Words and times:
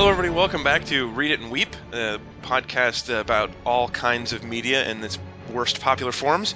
Hello, 0.00 0.10
everybody. 0.10 0.34
Welcome 0.34 0.64
back 0.64 0.86
to 0.86 1.08
Read 1.08 1.30
It 1.30 1.40
and 1.40 1.50
Weep, 1.50 1.76
a 1.92 2.18
podcast 2.40 3.14
about 3.14 3.50
all 3.66 3.86
kinds 3.86 4.32
of 4.32 4.42
media 4.42 4.88
in 4.88 5.04
its 5.04 5.18
worst 5.52 5.82
popular 5.82 6.10
forms. 6.10 6.54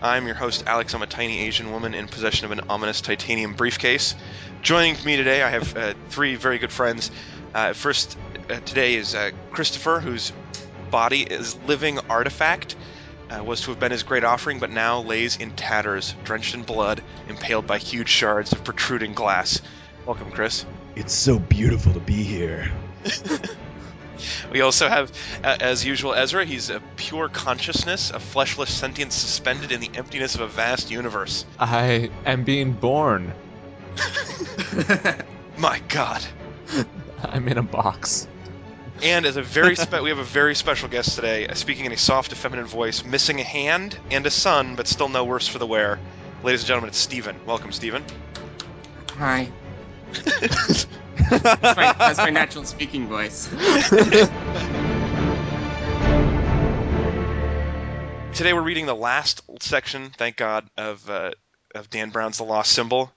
I'm 0.00 0.26
your 0.26 0.36
host, 0.36 0.62
Alex. 0.68 0.94
I'm 0.94 1.02
a 1.02 1.08
tiny 1.08 1.40
Asian 1.40 1.72
woman 1.72 1.92
in 1.94 2.06
possession 2.06 2.44
of 2.44 2.52
an 2.52 2.60
ominous 2.68 3.00
titanium 3.00 3.54
briefcase. 3.54 4.14
Joining 4.62 4.96
me 5.04 5.16
today, 5.16 5.42
I 5.42 5.50
have 5.50 5.76
uh, 5.76 5.94
three 6.10 6.36
very 6.36 6.58
good 6.58 6.70
friends. 6.70 7.10
Uh, 7.52 7.72
first, 7.72 8.16
uh, 8.48 8.60
today 8.60 8.94
is 8.94 9.16
uh, 9.16 9.32
Christopher, 9.50 9.98
whose 9.98 10.32
body 10.92 11.22
is 11.22 11.56
living 11.66 11.98
artifact. 12.08 12.76
Uh, 13.28 13.42
was 13.42 13.62
to 13.62 13.72
have 13.72 13.80
been 13.80 13.90
his 13.90 14.04
great 14.04 14.22
offering, 14.22 14.60
but 14.60 14.70
now 14.70 15.00
lays 15.00 15.36
in 15.36 15.50
tatters, 15.50 16.14
drenched 16.22 16.54
in 16.54 16.62
blood, 16.62 17.02
impaled 17.28 17.66
by 17.66 17.78
huge 17.78 18.08
shards 18.08 18.52
of 18.52 18.62
protruding 18.62 19.14
glass. 19.14 19.60
Welcome, 20.06 20.30
Chris. 20.30 20.64
It's 20.94 21.12
so 21.12 21.40
beautiful 21.40 21.92
to 21.94 21.98
be 21.98 22.22
here. 22.22 22.70
We 24.50 24.60
also 24.60 24.88
have, 24.88 25.12
uh, 25.42 25.56
as 25.60 25.84
usual, 25.84 26.14
Ezra. 26.14 26.44
He's 26.44 26.70
a 26.70 26.80
pure 26.96 27.28
consciousness, 27.28 28.10
a 28.10 28.20
fleshless 28.20 28.68
sentience 28.68 29.14
suspended 29.14 29.72
in 29.72 29.80
the 29.80 29.90
emptiness 29.94 30.34
of 30.34 30.42
a 30.42 30.46
vast 30.46 30.90
universe. 30.90 31.44
I 31.58 32.10
am 32.24 32.44
being 32.44 32.72
born. 32.72 33.32
My 35.58 35.80
God. 35.88 36.24
I'm 37.22 37.48
in 37.48 37.58
a 37.58 37.62
box. 37.62 38.28
And 39.02 39.26
as 39.26 39.36
a 39.36 39.42
very 39.42 39.76
spe- 39.76 40.02
we 40.02 40.10
have 40.10 40.18
a 40.18 40.24
very 40.24 40.54
special 40.54 40.88
guest 40.88 41.16
today, 41.16 41.46
uh, 41.46 41.54
speaking 41.54 41.84
in 41.84 41.92
a 41.92 41.96
soft, 41.96 42.32
effeminate 42.32 42.66
voice, 42.66 43.04
missing 43.04 43.40
a 43.40 43.44
hand 43.44 43.98
and 44.10 44.26
a 44.26 44.30
son, 44.30 44.76
but 44.76 44.86
still 44.86 45.08
no 45.08 45.24
worse 45.24 45.48
for 45.48 45.58
the 45.58 45.66
wear. 45.66 45.98
Ladies 46.42 46.60
and 46.60 46.68
gentlemen, 46.68 46.88
it's 46.88 46.98
Stephen. 46.98 47.36
Welcome, 47.46 47.72
Stephen. 47.72 48.04
Hi. 49.16 49.48
That's, 51.30 51.76
my, 51.76 51.94
that's 51.98 52.18
my 52.18 52.30
natural 52.30 52.64
speaking 52.64 53.08
voice. 53.08 53.48
Today 58.34 58.52
we're 58.52 58.62
reading 58.62 58.86
the 58.86 58.96
last 58.96 59.42
section, 59.60 60.10
thank 60.16 60.36
God, 60.36 60.68
of 60.76 61.08
uh, 61.08 61.30
of 61.74 61.90
Dan 61.90 62.10
Brown's 62.10 62.38
The 62.38 62.44
Lost 62.44 62.72
Symbol. 62.72 63.12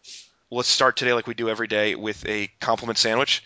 Let's 0.52 0.70
start 0.70 0.96
today, 0.96 1.14
like 1.14 1.28
we 1.28 1.34
do 1.34 1.50
every 1.50 1.68
day, 1.68 1.96
with 1.96 2.24
a 2.28 2.50
compliment 2.60 2.98
sandwich. 2.98 3.44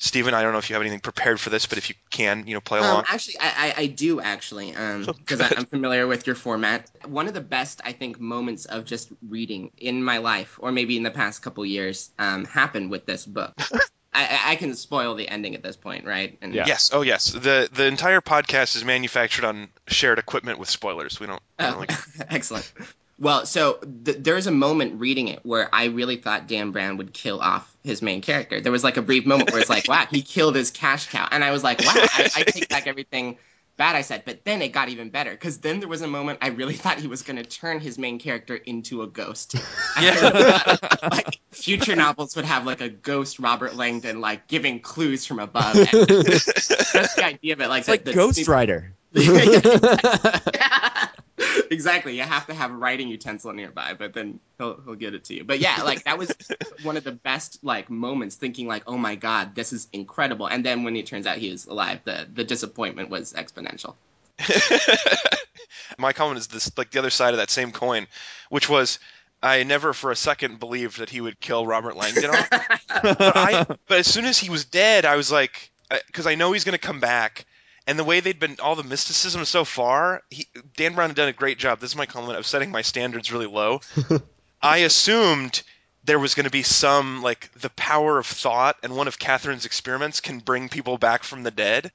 Stephen, 0.00 0.32
I 0.32 0.42
don't 0.42 0.52
know 0.52 0.58
if 0.58 0.70
you 0.70 0.74
have 0.74 0.82
anything 0.82 1.00
prepared 1.00 1.40
for 1.40 1.50
this, 1.50 1.66
but 1.66 1.76
if 1.76 1.88
you 1.88 1.96
can, 2.10 2.46
you 2.46 2.54
know, 2.54 2.60
play 2.60 2.78
along. 2.78 2.98
Um, 2.98 3.04
actually, 3.08 3.38
I, 3.40 3.74
I, 3.76 3.82
I 3.82 3.86
do 3.86 4.20
actually, 4.20 4.70
because 4.70 5.40
um, 5.40 5.48
I'm 5.56 5.66
familiar 5.66 6.06
with 6.06 6.26
your 6.26 6.36
format. 6.36 6.88
One 7.04 7.26
of 7.26 7.34
the 7.34 7.40
best, 7.40 7.80
I 7.84 7.92
think, 7.92 8.20
moments 8.20 8.64
of 8.66 8.84
just 8.84 9.08
reading 9.28 9.72
in 9.76 10.02
my 10.04 10.18
life, 10.18 10.56
or 10.60 10.70
maybe 10.70 10.96
in 10.96 11.02
the 11.02 11.10
past 11.10 11.42
couple 11.42 11.66
years, 11.66 12.10
um, 12.16 12.44
happened 12.44 12.90
with 12.90 13.06
this 13.06 13.26
book. 13.26 13.54
I, 14.14 14.52
I 14.52 14.56
can 14.56 14.74
spoil 14.74 15.14
the 15.16 15.28
ending 15.28 15.54
at 15.54 15.62
this 15.62 15.76
point, 15.76 16.04
right? 16.04 16.38
And 16.42 16.54
Yeah. 16.54 16.64
Yes. 16.66 16.90
Oh, 16.92 17.02
yes. 17.02 17.26
the 17.32 17.68
The 17.70 17.86
entire 17.86 18.20
podcast 18.20 18.76
is 18.76 18.84
manufactured 18.84 19.44
on 19.44 19.68
shared 19.86 20.18
equipment 20.18 20.58
with 20.58 20.68
spoilers. 20.70 21.20
We 21.20 21.26
don't. 21.26 21.42
we 21.58 21.64
don't 21.64 21.74
Oh, 21.74 21.78
like- 21.80 21.92
excellent. 22.30 22.72
Well, 23.18 23.46
so 23.46 23.80
th- 24.04 24.18
there's 24.20 24.46
a 24.46 24.52
moment 24.52 25.00
reading 25.00 25.28
it 25.28 25.40
where 25.44 25.68
I 25.74 25.86
really 25.86 26.16
thought 26.16 26.46
Dan 26.46 26.70
Brown 26.70 26.98
would 26.98 27.12
kill 27.12 27.40
off 27.40 27.74
his 27.82 28.00
main 28.00 28.22
character. 28.22 28.60
There 28.60 28.72
was 28.72 28.84
like 28.84 28.96
a 28.96 29.02
brief 29.02 29.26
moment 29.26 29.50
where 29.50 29.60
it's 29.60 29.70
like, 29.70 29.88
wow, 29.88 30.06
he 30.10 30.22
killed 30.22 30.54
his 30.54 30.70
cash 30.70 31.08
cow, 31.08 31.26
and 31.30 31.42
I 31.42 31.50
was 31.50 31.64
like, 31.64 31.80
wow, 31.80 31.92
I, 31.94 32.30
I 32.36 32.42
take 32.44 32.68
back 32.68 32.86
everything 32.86 33.38
bad 33.78 33.96
I 33.96 34.02
said. 34.02 34.24
But 34.26 34.44
then 34.44 34.60
it 34.60 34.68
got 34.68 34.90
even 34.90 35.08
better 35.08 35.30
because 35.30 35.58
then 35.58 35.80
there 35.80 35.88
was 35.88 36.02
a 36.02 36.06
moment 36.06 36.40
I 36.42 36.48
really 36.48 36.74
thought 36.74 36.98
he 36.98 37.06
was 37.06 37.22
going 37.22 37.36
to 37.36 37.44
turn 37.44 37.80
his 37.80 37.96
main 37.96 38.18
character 38.18 38.56
into 38.56 39.00
a 39.00 39.06
ghost. 39.06 39.54
Yeah. 39.98 40.76
like 41.10 41.40
future 41.50 41.96
novels 41.96 42.36
would 42.36 42.44
have 42.44 42.66
like 42.66 42.82
a 42.82 42.90
ghost 42.90 43.38
Robert 43.38 43.74
Langdon 43.74 44.20
like 44.20 44.46
giving 44.48 44.80
clues 44.80 45.24
from 45.24 45.38
above. 45.38 45.76
And 45.76 45.88
just 45.88 47.16
the 47.16 47.24
idea 47.24 47.54
of 47.54 47.60
it, 47.62 47.68
like 47.68 47.80
It's 47.80 47.88
like 47.88 48.04
the, 48.04 48.12
Ghost 48.12 48.44
the, 48.44 48.50
Rider. 48.50 48.92
exactly. 51.70 52.16
You 52.16 52.22
have 52.22 52.46
to 52.46 52.54
have 52.54 52.70
a 52.70 52.74
writing 52.74 53.08
utensil 53.08 53.52
nearby, 53.52 53.94
but 53.94 54.12
then 54.12 54.40
he'll 54.58 54.80
he'll 54.84 54.94
get 54.94 55.14
it 55.14 55.24
to 55.24 55.34
you. 55.34 55.44
But 55.44 55.60
yeah, 55.60 55.82
like 55.82 56.04
that 56.04 56.18
was 56.18 56.32
one 56.82 56.96
of 56.96 57.04
the 57.04 57.12
best 57.12 57.62
like 57.62 57.90
moments. 57.90 58.36
Thinking 58.36 58.66
like, 58.66 58.84
oh 58.86 58.96
my 58.96 59.14
god, 59.14 59.54
this 59.54 59.72
is 59.72 59.88
incredible. 59.92 60.46
And 60.46 60.64
then 60.64 60.84
when 60.84 60.96
it 60.96 61.06
turns 61.06 61.26
out 61.26 61.38
he 61.38 61.50
was 61.50 61.66
alive, 61.66 62.00
the 62.04 62.26
the 62.32 62.44
disappointment 62.44 63.10
was 63.10 63.32
exponential. 63.32 63.94
My 65.98 66.12
comment 66.12 66.38
is 66.38 66.46
this, 66.46 66.76
like 66.78 66.90
the 66.90 66.98
other 66.98 67.10
side 67.10 67.34
of 67.34 67.38
that 67.38 67.50
same 67.50 67.72
coin, 67.72 68.06
which 68.48 68.68
was. 68.68 68.98
I 69.40 69.62
never 69.62 69.92
for 69.92 70.10
a 70.10 70.16
second 70.16 70.58
believed 70.58 70.98
that 70.98 71.10
he 71.10 71.20
would 71.20 71.38
kill 71.38 71.64
Robert 71.64 71.96
Langdon 71.96 72.32
but, 72.32 73.36
I, 73.36 73.64
but 73.86 73.98
as 73.98 74.08
soon 74.08 74.24
as 74.24 74.36
he 74.36 74.50
was 74.50 74.64
dead, 74.64 75.04
I 75.04 75.14
was 75.14 75.30
like, 75.30 75.70
uh, 75.92 75.98
because 76.08 76.26
I 76.26 76.34
know 76.34 76.50
he's 76.50 76.64
going 76.64 76.72
to 76.72 76.84
come 76.84 76.98
back. 76.98 77.46
And 77.88 77.98
the 77.98 78.04
way 78.04 78.20
they'd 78.20 78.38
been, 78.38 78.58
all 78.62 78.76
the 78.76 78.84
mysticism 78.84 79.44
so 79.46 79.64
far, 79.64 80.22
he, 80.30 80.46
Dan 80.76 80.94
Brown 80.94 81.08
had 81.08 81.16
done 81.16 81.28
a 81.28 81.32
great 81.32 81.58
job. 81.58 81.80
This 81.80 81.90
is 81.90 81.96
my 81.96 82.06
comment 82.06 82.38
of 82.38 82.46
setting 82.46 82.70
my 82.70 82.82
standards 82.82 83.32
really 83.32 83.46
low. 83.46 83.80
I 84.62 84.78
assumed 84.78 85.62
there 86.04 86.18
was 86.18 86.34
going 86.34 86.44
to 86.44 86.50
be 86.50 86.62
some, 86.62 87.22
like, 87.22 87.50
the 87.54 87.70
power 87.70 88.18
of 88.18 88.26
thought, 88.26 88.76
and 88.82 88.94
one 88.94 89.08
of 89.08 89.18
Catherine's 89.18 89.64
experiments 89.64 90.20
can 90.20 90.38
bring 90.38 90.68
people 90.68 90.98
back 90.98 91.22
from 91.22 91.42
the 91.42 91.50
dead. 91.50 91.90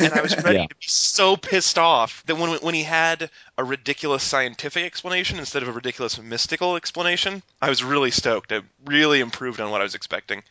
And 0.00 0.14
I 0.14 0.22
was 0.22 0.34
ready 0.42 0.60
Yeah. 0.60 0.66
to 0.66 0.74
be 0.74 0.86
so 0.86 1.36
pissed 1.36 1.76
off 1.76 2.24
that 2.24 2.36
when 2.36 2.50
when 2.60 2.74
he 2.74 2.82
had 2.82 3.30
a 3.58 3.64
ridiculous 3.64 4.22
scientific 4.22 4.84
explanation 4.84 5.38
instead 5.38 5.62
of 5.62 5.68
a 5.68 5.72
ridiculous 5.72 6.18
mystical 6.18 6.76
explanation, 6.76 7.42
I 7.60 7.68
was 7.68 7.84
really 7.84 8.10
stoked. 8.10 8.50
It 8.50 8.64
really 8.86 9.20
improved 9.20 9.60
on 9.60 9.70
what 9.70 9.82
I 9.82 9.84
was 9.84 9.94
expecting. 9.94 10.42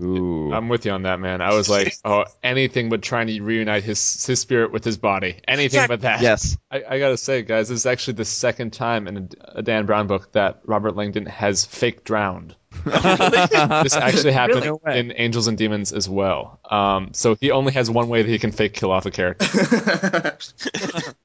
Ooh. 0.00 0.52
I'm 0.52 0.68
with 0.68 0.86
you 0.86 0.92
on 0.92 1.02
that, 1.02 1.20
man. 1.20 1.40
I 1.40 1.54
was 1.54 1.68
like, 1.68 1.96
oh, 2.04 2.24
anything 2.42 2.88
but 2.88 3.02
trying 3.02 3.26
to 3.26 3.40
reunite 3.40 3.82
his 3.84 4.24
his 4.24 4.40
spirit 4.40 4.72
with 4.72 4.84
his 4.84 4.96
body. 4.96 5.40
Anything 5.46 5.86
but 5.88 6.02
that. 6.02 6.22
yes. 6.22 6.56
I, 6.70 6.82
I 6.88 6.98
gotta 6.98 7.16
say, 7.16 7.42
guys, 7.42 7.68
this 7.68 7.80
is 7.80 7.86
actually 7.86 8.14
the 8.14 8.24
second 8.24 8.72
time 8.72 9.06
in 9.06 9.16
a, 9.16 9.58
a 9.58 9.62
Dan 9.62 9.86
Brown 9.86 10.06
book 10.06 10.32
that 10.32 10.60
Robert 10.64 10.96
Langdon 10.96 11.26
has 11.26 11.64
fake 11.64 12.04
drowned. 12.04 12.54
This 12.84 13.94
actually 13.94 14.32
happened 14.32 14.64
Really? 14.84 14.98
In 14.98 15.12
Angels 15.16 15.46
and 15.46 15.58
Demons 15.58 15.92
as 15.92 16.08
well. 16.08 16.58
Um, 16.68 17.10
so 17.12 17.34
he 17.34 17.50
only 17.50 17.72
has 17.72 17.90
one 17.90 18.08
way 18.08 18.22
that 18.22 18.28
he 18.28 18.38
can 18.38 18.52
fake 18.52 18.74
kill 18.74 18.90
off 18.90 19.06
a 19.06 19.10
character. 19.10 19.44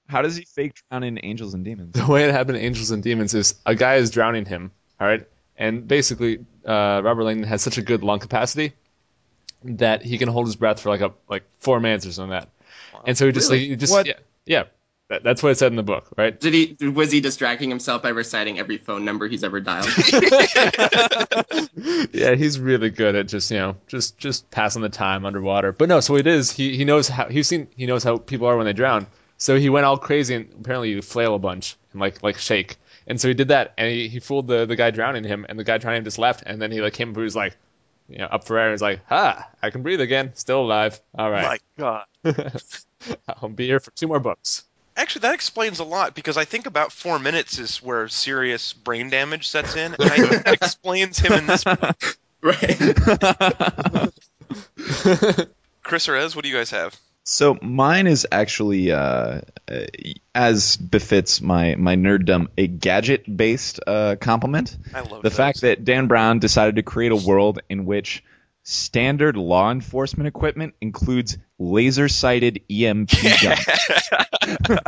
How 0.07 0.21
does 0.21 0.35
he 0.35 0.45
fake 0.45 0.73
drown 0.89 1.03
in 1.03 1.19
Angels 1.23 1.53
and 1.53 1.63
Demons? 1.63 1.93
the 1.93 2.05
way 2.05 2.25
it 2.25 2.31
happened 2.31 2.57
in 2.57 2.63
Angels 2.63 2.91
and 2.91 3.01
Demons 3.01 3.33
is 3.33 3.55
a 3.65 3.75
guy 3.75 3.95
is 3.95 4.11
drowning 4.11 4.45
him, 4.45 4.71
all 4.99 5.07
right, 5.07 5.25
and 5.57 5.87
basically 5.87 6.39
uh, 6.65 7.01
Robert 7.03 7.23
Langdon 7.23 7.47
has 7.47 7.61
such 7.61 7.77
a 7.77 7.81
good 7.81 8.03
lung 8.03 8.19
capacity 8.19 8.73
that 9.63 10.03
he 10.03 10.17
can 10.17 10.29
hold 10.29 10.45
his 10.45 10.55
breath 10.55 10.81
for 10.81 10.89
like 10.89 11.01
a 11.01 11.13
like 11.29 11.43
four 11.59 11.79
minutes 11.79 12.05
or 12.05 12.11
something 12.11 12.31
like 12.31 12.43
that, 12.43 12.49
and 13.05 13.17
so 13.17 13.25
he 13.25 13.31
just 13.31 13.49
Really? 13.49 13.63
like, 13.63 13.69
he 13.69 13.75
just 13.75 13.93
What? 13.93 14.05
yeah 14.05 14.13
yeah 14.45 14.63
that, 15.09 15.23
that's 15.23 15.41
what 15.41 15.53
it 15.53 15.57
said 15.57 15.71
in 15.71 15.77
the 15.77 15.83
book, 15.83 16.09
right? 16.17 16.37
Did 16.37 16.53
he 16.53 16.89
was 16.89 17.11
he 17.11 17.21
distracting 17.21 17.69
himself 17.69 18.03
by 18.03 18.09
reciting 18.09 18.59
every 18.59 18.77
phone 18.77 19.05
number 19.05 19.27
he's 19.27 19.43
ever 19.43 19.61
dialed? 19.61 19.87
yeah, 22.11 22.35
he's 22.35 22.59
really 22.59 22.89
good 22.89 23.15
at 23.15 23.27
just 23.27 23.49
you 23.51 23.57
know 23.57 23.77
just 23.87 24.17
just 24.17 24.49
passing 24.51 24.81
the 24.81 24.89
time 24.89 25.25
underwater. 25.25 25.71
But 25.71 25.89
no, 25.89 25.99
so 25.99 26.15
it 26.17 26.27
is 26.27 26.51
he 26.51 26.75
he 26.75 26.85
knows 26.85 27.07
how 27.07 27.27
he's 27.29 27.47
seen 27.47 27.67
he 27.75 27.85
knows 27.85 28.03
how 28.03 28.17
people 28.17 28.47
are 28.47 28.57
when 28.57 28.65
they 28.65 28.73
drown. 28.73 29.07
So 29.37 29.57
he 29.57 29.69
went 29.69 29.85
all 29.85 29.97
crazy 29.97 30.35
and 30.35 30.49
apparently 30.59 30.89
you 30.89 31.01
flail 31.01 31.35
a 31.35 31.39
bunch 31.39 31.75
and 31.93 32.01
like 32.01 32.23
like 32.23 32.37
shake. 32.37 32.77
And 33.07 33.19
so 33.19 33.29
he 33.29 33.33
did 33.33 33.47
that 33.47 33.73
and 33.77 33.89
he, 33.89 34.09
he 34.09 34.19
fooled 34.19 34.47
the, 34.47 34.65
the 34.65 34.75
guy 34.75 34.91
drowning 34.91 35.23
him 35.23 35.45
and 35.47 35.57
the 35.57 35.63
guy 35.63 35.77
drowning 35.77 35.99
him 35.99 36.03
just 36.03 36.19
left 36.19 36.43
and 36.45 36.61
then 36.61 36.71
he 36.71 36.81
like 36.81 36.93
came 36.93 37.09
up 37.09 37.15
and 37.15 37.21
he 37.21 37.23
was 37.23 37.35
like 37.35 37.55
you 38.09 38.17
know 38.17 38.25
up 38.25 38.43
for 38.45 38.57
air 38.57 38.67
and 38.67 38.73
he's 38.73 38.81
like 38.81 38.99
ha 39.07 39.49
I 39.61 39.69
can 39.69 39.81
breathe 39.81 40.01
again 40.01 40.31
still 40.35 40.61
alive 40.61 40.99
all 41.17 41.31
right 41.31 41.61
My 41.77 42.03
God. 42.23 42.53
I'll 43.41 43.49
be 43.49 43.65
here 43.65 43.79
for 43.79 43.91
two 43.91 44.07
more 44.07 44.19
books. 44.19 44.65
Actually, 44.97 45.21
that 45.21 45.35
explains 45.35 45.79
a 45.79 45.83
lot 45.83 46.15
because 46.15 46.37
I 46.37 46.45
think 46.45 46.65
about 46.65 46.91
four 46.91 47.19
minutes 47.19 47.59
is 47.59 47.83
where 47.83 48.07
serious 48.07 48.73
brain 48.73 49.11
damage 49.11 49.47
sets 49.47 49.75
in, 49.75 49.93
and 49.93 50.09
I 50.09 50.17
think 50.17 50.43
that 50.43 50.53
explains 50.61 51.19
him 51.19 51.33
in 51.33 51.45
this. 51.45 51.63
book. 51.63 52.17
right. 52.41 52.77
Chris 55.83 56.09
or 56.09 56.15
Ez, 56.15 56.35
what 56.35 56.43
do 56.43 56.49
you 56.49 56.55
guys 56.55 56.71
have? 56.71 56.95
So 57.29 57.57
mine 57.61 58.07
is 58.07 58.25
actually, 58.31 58.89
uh, 58.93 59.41
uh, 59.69 59.85
as 60.33 60.77
befits 60.77 61.41
my 61.41 61.75
my 61.75 61.97
nerddom, 61.97 62.47
a 62.57 62.67
gadget-based 62.67 63.81
uh, 63.85 64.15
compliment. 64.15 64.77
I 64.93 65.01
love 65.01 65.23
the 65.23 65.29
fact 65.29 65.59
that 65.61 65.83
Dan 65.83 66.07
Brown 66.07 66.39
decided 66.39 66.77
to 66.77 66.83
create 66.83 67.11
a 67.11 67.17
world 67.17 67.59
in 67.67 67.85
which 67.85 68.23
standard 68.63 69.35
law 69.35 69.69
enforcement 69.71 70.29
equipment 70.29 70.75
includes 70.79 71.37
laser-sighted 71.59 72.61
EMP 72.71 73.09
guns. 73.43 74.79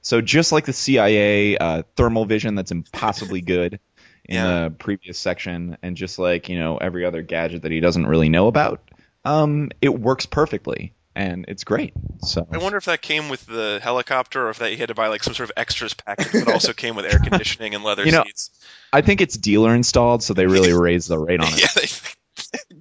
so 0.00 0.22
just 0.22 0.52
like 0.52 0.64
the 0.64 0.72
CIA, 0.72 1.58
uh, 1.58 1.82
thermal 1.96 2.24
vision 2.24 2.54
that's 2.54 2.72
impossibly 2.72 3.42
good 3.42 3.78
in 4.24 4.36
Yeah. 4.36 4.64
the 4.64 4.70
previous 4.70 5.18
section, 5.18 5.76
and 5.82 5.98
just 5.98 6.18
like 6.18 6.48
you 6.48 6.58
know 6.58 6.78
every 6.78 7.04
other 7.04 7.20
gadget 7.20 7.60
that 7.60 7.72
he 7.72 7.80
doesn't 7.80 8.06
really 8.06 8.30
know 8.30 8.46
about, 8.46 8.90
um, 9.26 9.68
it 9.82 9.90
works 10.00 10.24
perfectly 10.24 10.94
and 11.14 11.44
it's 11.48 11.64
great. 11.64 11.92
So 12.22 12.46
I 12.50 12.58
wonder 12.58 12.78
if 12.78 12.84
that 12.84 13.02
came 13.02 13.28
with 13.28 13.44
the 13.46 13.80
helicopter, 13.82 14.46
or 14.46 14.50
if 14.50 14.58
that 14.58 14.70
you 14.70 14.76
had 14.76 14.88
to 14.88 14.94
buy 14.94 15.08
like 15.08 15.22
some 15.22 15.34
sort 15.34 15.50
of 15.50 15.54
extras 15.56 15.94
package 15.94 16.32
that 16.32 16.48
also 16.48 16.72
came 16.72 16.94
with 16.94 17.06
air 17.06 17.18
conditioning 17.22 17.74
and 17.74 17.82
leather 17.82 18.04
You 18.04 18.12
know, 18.12 18.24
seats. 18.24 18.50
I 18.92 19.00
think 19.00 19.20
it's 19.20 19.36
dealer 19.36 19.74
installed, 19.74 20.22
so 20.22 20.34
they 20.34 20.46
really 20.46 20.72
raised 20.72 21.08
the 21.08 21.18
rate 21.18 21.40
on 21.40 21.48
it. 21.52 21.60
Yeah, 21.60 21.68
they, 21.74 21.88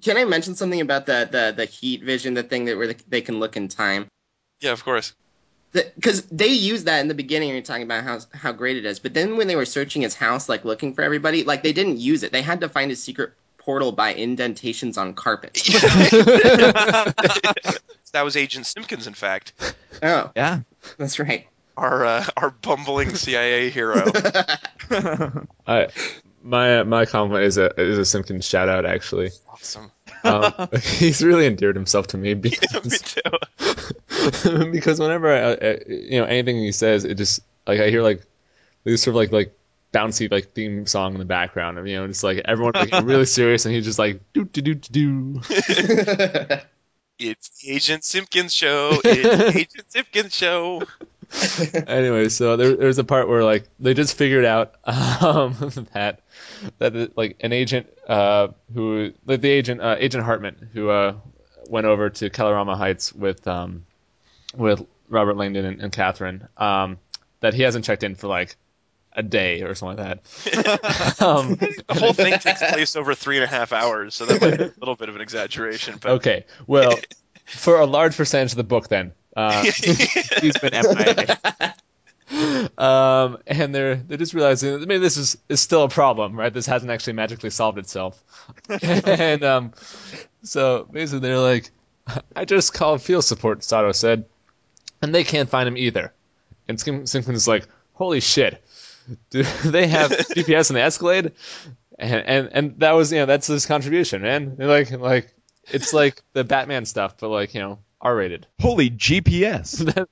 can 0.02 0.18
I 0.18 0.26
mention 0.26 0.56
something 0.56 0.81
about 0.81 1.06
the 1.06 1.28
the 1.30 1.54
the 1.56 1.66
heat 1.66 2.04
vision, 2.04 2.34
the 2.34 2.44
thing 2.44 2.66
that 2.66 2.78
where 2.78 2.94
they 2.94 3.22
can 3.22 3.40
look 3.40 3.58
in 3.58 3.68
time? 3.68 4.08
Yeah, 4.60 4.72
of 4.72 4.84
course. 4.84 5.14
Because 5.72 6.24
they 6.26 6.48
used 6.48 6.88
that 6.88 7.00
in 7.02 7.08
the 7.10 7.14
beginning, 7.14 7.50
you're 7.50 7.62
talking 7.62 7.84
about 7.84 8.04
how 8.04 8.20
how 8.34 8.52
great 8.52 8.78
it 8.78 8.86
is. 8.86 9.00
But 9.00 9.14
then 9.14 9.38
when 9.38 9.48
they 9.48 9.56
were 9.56 9.66
searching 9.66 10.02
his 10.02 10.16
house, 10.16 10.50
like 10.50 10.66
looking 10.66 10.94
for 10.94 11.04
everybody, 11.04 11.44
like 11.44 11.62
they 11.62 11.74
didn't 11.74 11.98
use 11.98 12.24
it. 12.24 12.31
They 12.31 12.42
had 12.42 12.62
to 12.62 12.70
find 12.70 12.92
a 12.92 12.96
secret 12.96 13.34
portal 13.58 13.92
by 13.92 14.16
indentations 14.16 14.98
on 14.98 15.14
carpet. 15.14 15.62
that 18.11 18.23
was 18.23 18.35
Agent 18.35 18.65
Simpkins, 18.65 19.07
in 19.07 19.13
fact, 19.13 19.53
oh, 20.03 20.31
Yeah. 20.35 20.61
that's 20.97 21.19
right. 21.19 21.47
our 21.77 22.06
uh, 22.06 22.25
our 22.38 22.50
bumbling 22.51 23.15
CIA 23.15 23.69
hero. 23.69 24.03
I, 25.67 25.88
my 26.44 26.83
my 26.83 27.06
compliment 27.06 27.45
is 27.45 27.57
a 27.57 27.73
is 27.79 27.97
a 27.97 28.06
Simpkins 28.06 28.45
shout 28.45 28.69
out 28.69 28.85
actually. 28.85 29.31
awesome. 29.51 29.91
Um, 30.23 30.53
he's 30.81 31.21
really 31.23 31.45
endeared 31.45 31.75
himself 31.75 32.07
to 32.07 32.17
me 32.17 32.33
Me 32.35 32.41
because 32.41 33.01
too. 33.01 33.21
because 34.71 35.00
whenever 35.00 35.31
I, 35.33 35.53
I, 35.53 35.79
you 35.88 36.19
know 36.19 36.25
anything 36.25 36.57
he 36.57 36.71
says, 36.71 37.06
it 37.06 37.15
just 37.15 37.39
like 37.67 37.79
I 37.79 37.89
hear 37.89 38.01
like 38.01 38.23
this 38.83 39.03
sort 39.03 39.11
of 39.13 39.15
like 39.15 39.31
like 39.31 39.56
bouncy 39.94 40.29
like 40.31 40.51
theme 40.53 40.85
song 40.88 41.13
in 41.13 41.19
the 41.19 41.25
background, 41.25 41.77
and 41.77 41.88
you 41.88 41.95
know 41.97 42.07
just 42.07 42.23
like 42.23 42.39
everyone 42.45 42.73
like 42.75 42.91
really 43.06 43.25
serious, 43.25 43.65
and 43.65 43.73
he's 43.75 43.85
just 43.85 44.00
like 44.00 44.21
do 44.33 44.44
do 44.45 44.61
do 44.61 44.75
do. 44.75 45.41
It's 47.19 47.63
Agent 47.68 48.04
Simpkins 48.06 48.54
show. 48.54 49.00
It's 49.04 49.56
Agent 49.56 49.92
Simpkins 49.92 50.33
show. 50.33 50.81
anyway, 51.88 52.30
so 52.30 52.56
there, 52.56 52.75
there's 52.75 52.98
a 52.98 53.04
part 53.04 53.27
where 53.27 53.44
like 53.44 53.66
they 53.80 53.94
just 53.94 54.16
figured 54.16 54.45
out 54.45 54.75
um, 54.86 55.54
that 55.94 56.21
that 56.80 57.18
like 57.18 57.38
an 57.42 57.54
agent 57.54 57.88
uh, 58.07 58.48
who 58.74 59.12
like 59.25 59.42
the 59.42 59.50
agent 59.50 59.81
uh, 59.81 59.95
Agent 60.00 60.24
Hartman 60.24 60.69
who 60.74 60.89
uh, 60.89 61.13
went 61.68 61.86
over 61.86 62.10
to 62.10 62.30
Kalorama 62.30 62.75
Heights 62.75 63.13
with 63.13 63.45
um, 63.48 63.86
with 64.56 64.83
Robert 65.10 65.38
Langdon 65.38 65.66
and, 65.66 65.81
and 65.81 65.92
Catherine 65.92 66.48
um, 66.57 66.98
that 67.42 67.54
he 67.54 67.62
hasn't 67.62 67.86
checked 67.86 68.04
in 68.04 68.16
for 68.16 68.27
like 68.27 68.56
a 69.13 69.23
day 69.23 69.63
or 69.63 69.75
something 69.75 69.97
like 69.97 70.23
that. 70.23 71.21
um, 71.21 71.56
The 71.56 71.83
whole 72.00 72.13
thing 72.13 72.38
takes 72.39 72.61
place 72.63 72.95
over 72.95 73.15
three 73.15 73.38
and 73.38 73.44
a 73.44 73.47
half 73.47 73.73
hours, 73.73 74.15
so 74.15 74.25
that 74.25 74.41
might 74.41 74.57
be 74.57 74.63
a 74.63 74.73
little 74.79 74.95
bit 74.95 75.09
of 75.09 75.15
an 75.15 75.21
exaggeration. 75.21 75.97
But 76.00 76.11
okay, 76.11 76.45
well, 76.67 76.97
for 77.45 77.79
a 77.79 77.85
large 77.85 78.15
percentage 78.15 78.51
of 78.51 78.57
the 78.57 78.63
book, 78.63 78.88
then. 78.88 79.11
Uh, 79.35 79.63
He's 80.41 80.57
been 80.57 80.73
MIA. 80.73 81.38
um, 82.77 83.38
and 83.47 83.73
they're 83.73 83.95
they're 83.95 84.17
just 84.17 84.33
realizing 84.33 84.79
that 84.79 84.88
maybe 84.88 85.00
this 85.00 85.17
is, 85.17 85.38
is 85.50 85.61
still 85.61 85.83
a 85.83 85.89
problem, 85.89 86.38
right? 86.38 86.53
This 86.53 86.65
hasn't 86.65 86.91
actually 86.91 87.13
magically 87.13 87.50
solved 87.50 87.77
itself. 87.77 88.21
and 88.81 89.44
um, 89.44 89.73
so 90.44 90.88
basically, 90.91 91.19
they're 91.27 91.39
like, 91.39 91.71
"I 92.35 92.45
just 92.45 92.73
called 92.73 93.01
field 93.01 93.23
support," 93.23 93.63
Sato 93.63 93.91
said, 93.91 94.25
and 95.01 95.13
they 95.13 95.23
can't 95.23 95.50
find 95.50 95.67
him 95.67 95.77
either. 95.77 96.13
And 96.67 96.79
Skim- 96.79 97.07
Simpkins 97.07 97.38
is 97.38 97.47
like, 97.47 97.67
"Holy 97.94 98.19
shit! 98.19 98.63
Do 99.29 99.44
they 99.65 99.88
have 99.88 100.11
GPS 100.11 100.69
in 100.69 100.75
the 100.75 100.81
Escalade?" 100.81 101.33
And 101.97 102.25
and 102.25 102.50
and 102.51 102.79
that 102.79 102.91
was 102.94 103.11
you 103.11 103.19
know 103.19 103.25
that's 103.25 103.47
his 103.47 103.65
contribution, 103.65 104.21
man. 104.21 104.56
They're 104.56 104.67
like 104.67 104.91
like 104.91 105.33
it's 105.67 105.94
like 105.94 106.21
the 106.33 106.44
Batman 106.44 106.85
stuff, 106.85 107.15
but 107.19 107.29
like 107.29 107.53
you 107.53 107.61
know 107.61 107.79
R 108.01 108.15
rated. 108.15 108.47
Holy 108.61 108.89
GPS. 108.89 109.85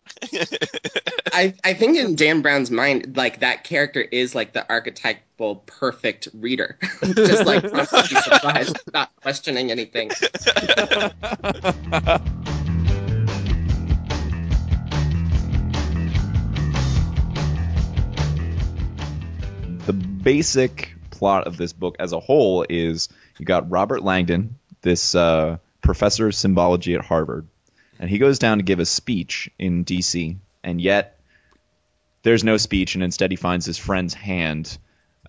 I, 1.33 1.53
I 1.63 1.73
think 1.73 1.97
in 1.97 2.15
Dan 2.15 2.41
Brown's 2.41 2.71
mind, 2.71 3.15
like 3.15 3.39
that 3.39 3.63
character 3.63 4.01
is 4.01 4.35
like 4.35 4.53
the 4.53 4.67
archetypal 4.69 5.57
perfect 5.67 6.27
reader, 6.33 6.77
just 7.03 7.45
like 7.45 7.63
not 8.93 9.15
questioning 9.21 9.71
anything. 9.71 10.11
Basic 20.27 20.93
plot 21.09 21.47
of 21.47 21.55
this 21.55 21.71
book 21.71 21.95
as 21.99 22.11
a 22.11 22.19
whole 22.19 22.65
is 22.67 23.07
you 23.39 23.45
got 23.45 23.71
Robert 23.71 24.03
Langdon, 24.03 24.55
this 24.81 25.15
uh, 25.15 25.55
professor 25.79 26.27
of 26.27 26.35
symbology 26.35 26.95
at 26.95 27.05
Harvard, 27.05 27.47
and 27.97 28.09
he 28.09 28.17
goes 28.17 28.37
down 28.37 28.57
to 28.57 28.63
give 28.65 28.81
a 28.81 28.85
speech 28.85 29.49
in 29.57 29.83
D.C. 29.85 30.35
and 30.65 30.81
yet 30.81 31.17
there's 32.23 32.43
no 32.43 32.57
speech, 32.57 32.95
and 32.95 33.05
instead 33.05 33.31
he 33.31 33.37
finds 33.37 33.65
his 33.65 33.77
friend's 33.77 34.13
hand, 34.13 34.77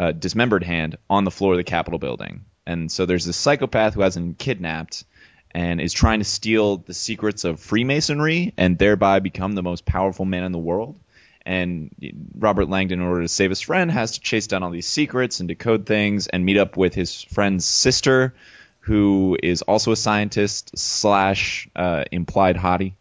uh, 0.01 0.11
dismembered 0.11 0.65
hand, 0.65 0.99
on 1.09 1.23
the 1.23 1.31
floor 1.31 1.53
of 1.53 1.59
the 1.59 1.63
Capitol 1.63 2.01
building. 2.01 2.45
And 2.67 2.91
so 2.91 3.07
there's 3.07 3.25
this 3.25 3.37
psychopath 3.37 3.95
who 3.95 4.01
has 4.01 4.17
him 4.17 4.35
kidnapped 4.35 5.05
and 5.53 5.81
is 5.81 5.93
trying 5.93 6.19
to 6.19 6.25
steal 6.25 6.79
the 6.79 6.93
secrets 6.93 7.45
of 7.45 7.61
Freemasonry 7.61 8.53
and 8.57 8.77
thereby 8.77 9.21
become 9.21 9.53
the 9.53 9.63
most 9.63 9.85
powerful 9.85 10.25
man 10.25 10.43
in 10.43 10.51
the 10.51 10.59
world. 10.59 10.99
And 11.45 11.95
Robert 12.37 12.69
Langdon, 12.69 13.01
in 13.01 13.07
order 13.07 13.23
to 13.23 13.29
save 13.29 13.51
his 13.51 13.61
friend, 13.61 13.91
has 13.91 14.13
to 14.13 14.21
chase 14.21 14.47
down 14.47 14.63
all 14.63 14.71
these 14.71 14.87
secrets 14.87 15.41
and 15.41 15.49
decode 15.49 15.87
things 15.87 16.27
and 16.27 16.45
meet 16.45 16.59
up 16.59 16.77
with 16.77 16.95
his 16.95 17.23
friend's 17.23 17.65
sister, 17.65 18.35
who 18.81 19.37
is 19.43 19.63
also 19.63 19.93
a 19.93 19.97
scientist 19.97 20.79
slash 20.79 21.69
uh, 21.75 22.05
implied 22.13 22.57
hottie. 22.57 22.95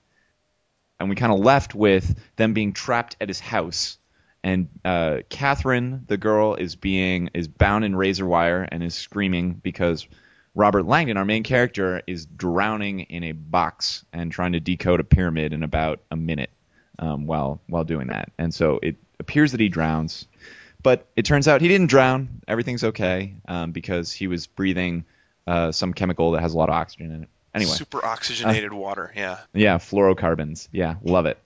And 0.99 1.09
we 1.09 1.15
kind 1.15 1.31
of 1.31 1.39
left 1.39 1.75
with 1.75 2.19
them 2.37 2.53
being 2.53 2.73
trapped 2.73 3.17
at 3.21 3.27
his 3.27 3.39
house. 3.39 3.97
And 4.43 4.69
uh, 4.85 5.19
Catherine, 5.29 6.05
the 6.07 6.17
girl, 6.17 6.55
is 6.55 6.75
being 6.75 7.29
is 7.33 7.47
bound 7.47 7.85
in 7.85 7.95
razor 7.95 8.25
wire 8.25 8.63
and 8.63 8.83
is 8.83 8.95
screaming 8.95 9.53
because 9.53 10.07
Robert 10.55 10.87
Langdon, 10.87 11.17
our 11.17 11.25
main 11.25 11.43
character, 11.43 12.01
is 12.07 12.25
drowning 12.25 13.01
in 13.01 13.23
a 13.23 13.33
box 13.33 14.05
and 14.11 14.31
trying 14.31 14.53
to 14.53 14.59
decode 14.59 14.99
a 14.99 15.03
pyramid 15.03 15.53
in 15.53 15.63
about 15.63 16.01
a 16.09 16.15
minute 16.15 16.49
um, 16.99 17.25
while 17.25 17.59
while 17.67 17.83
doing 17.83 18.07
that. 18.07 18.31
And 18.37 18.53
so 18.53 18.79
it 18.81 18.95
appears 19.19 19.51
that 19.51 19.61
he 19.61 19.69
drowns, 19.69 20.27
but 20.83 21.07
it 21.15 21.25
turns 21.25 21.47
out 21.47 21.61
he 21.61 21.67
didn't 21.67 21.87
drown. 21.87 22.41
Everything's 22.47 22.83
okay 22.83 23.35
um, 23.47 23.71
because 23.71 24.11
he 24.11 24.27
was 24.27 24.47
breathing 24.47 25.05
uh, 25.45 25.71
some 25.71 25.93
chemical 25.93 26.31
that 26.31 26.41
has 26.41 26.53
a 26.53 26.57
lot 26.57 26.69
of 26.69 26.75
oxygen 26.75 27.11
in 27.11 27.23
it. 27.23 27.29
Anyway, 27.53 27.71
super 27.71 28.05
oxygenated 28.05 28.71
water. 28.71 29.11
Yeah. 29.15 29.39
yeah, 29.53 29.77
fluorocarbons. 29.77 30.67
Yeah, 30.71 30.95
love 31.01 31.25
it. 31.25 31.39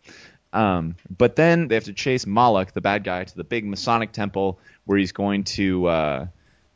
Um, 0.52 0.96
but 1.16 1.36
then 1.36 1.68
they 1.70 1.76
have 1.76 1.86
to 1.86 1.94
chase 1.94 2.26
Mal'akh, 2.26 2.74
the 2.74 2.82
bad 2.82 3.04
guy, 3.04 3.24
to 3.24 3.36
the 3.36 3.46
big 3.46 3.66
Masonic 3.66 4.12
temple 4.12 4.60
where 4.86 4.98
he's 4.98 5.14
going 5.14 5.46
to 5.46 5.88
uh, 5.88 6.28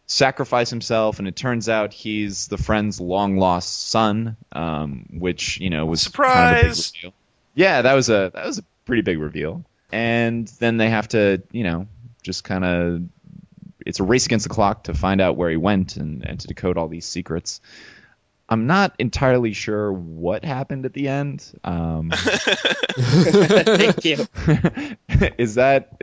sacrifice 0.05 0.69
himself, 0.69 1.19
and 1.19 1.27
it 1.27 1.35
turns 1.35 1.67
out 1.67 1.93
he's 1.93 2.47
the 2.47 2.57
friend's 2.57 3.01
long 3.01 3.37
lost 3.37 3.89
son, 3.89 4.37
um, 4.51 5.07
which 5.11 5.59
you 5.59 5.69
know 5.69 5.85
was 5.85 6.07
kind 6.07 6.67
of 6.67 7.13
a 7.55 7.63
big 7.63 7.63
Surprise! 7.63 7.63
reveal. 7.63 7.63
Yeah, 7.63 7.81
that 7.81 7.93
was 7.93 8.09
a 8.09 8.31
that 8.33 8.45
was 8.45 8.57
a 8.59 8.63
pretty 8.85 9.01
big 9.01 9.19
reveal. 9.19 9.65
And 9.91 10.47
then 10.59 10.77
they 10.77 10.89
have 10.89 11.07
to, 11.09 11.41
you 11.51 11.63
know, 11.63 11.87
just 12.23 12.43
kind 12.43 12.65
of 12.65 13.01
it's 13.85 13.99
a 13.99 14.03
race 14.03 14.25
against 14.25 14.43
the 14.43 14.53
clock 14.53 14.85
to 14.85 14.93
find 14.93 15.21
out 15.21 15.37
where 15.37 15.49
he 15.49 15.57
went 15.57 15.97
and, 15.97 16.25
and 16.27 16.39
to 16.39 16.47
decode 16.47 16.77
all 16.77 16.87
these 16.87 17.05
secrets. 17.05 17.61
I'm 18.47 18.67
not 18.67 18.95
entirely 18.99 19.53
sure 19.53 19.91
what 19.91 20.45
happened 20.45 20.85
at 20.85 20.93
the 20.93 21.07
end. 21.07 21.51
Um, 21.63 22.11
Thank 22.97 24.05
you. 24.05 24.27
is 25.37 25.55
that 25.55 25.99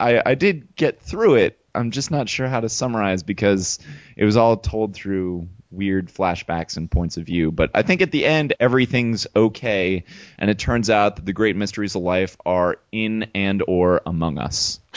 I, 0.00 0.22
I 0.24 0.34
did 0.34 0.74
get 0.74 1.00
through 1.00 1.36
it. 1.36 1.58
I'm 1.74 1.90
just 1.92 2.10
not 2.10 2.28
sure 2.28 2.48
how 2.48 2.60
to 2.60 2.68
summarize 2.68 3.22
because 3.22 3.78
it 4.16 4.24
was 4.24 4.36
all 4.36 4.56
told 4.56 4.94
through 4.94 5.48
weird 5.76 6.08
flashbacks 6.08 6.76
and 6.76 6.90
points 6.90 7.16
of 7.16 7.24
view. 7.26 7.52
But 7.52 7.70
I 7.74 7.82
think 7.82 8.00
at 8.02 8.10
the 8.10 8.24
end 8.24 8.54
everything's 8.58 9.26
okay, 9.36 10.04
and 10.38 10.50
it 10.50 10.58
turns 10.58 10.90
out 10.90 11.16
that 11.16 11.26
the 11.26 11.32
great 11.32 11.56
mysteries 11.56 11.94
of 11.94 12.02
life 12.02 12.36
are 12.46 12.78
in 12.90 13.30
and 13.34 13.62
or 13.68 14.00
among 14.06 14.38
us. 14.38 14.80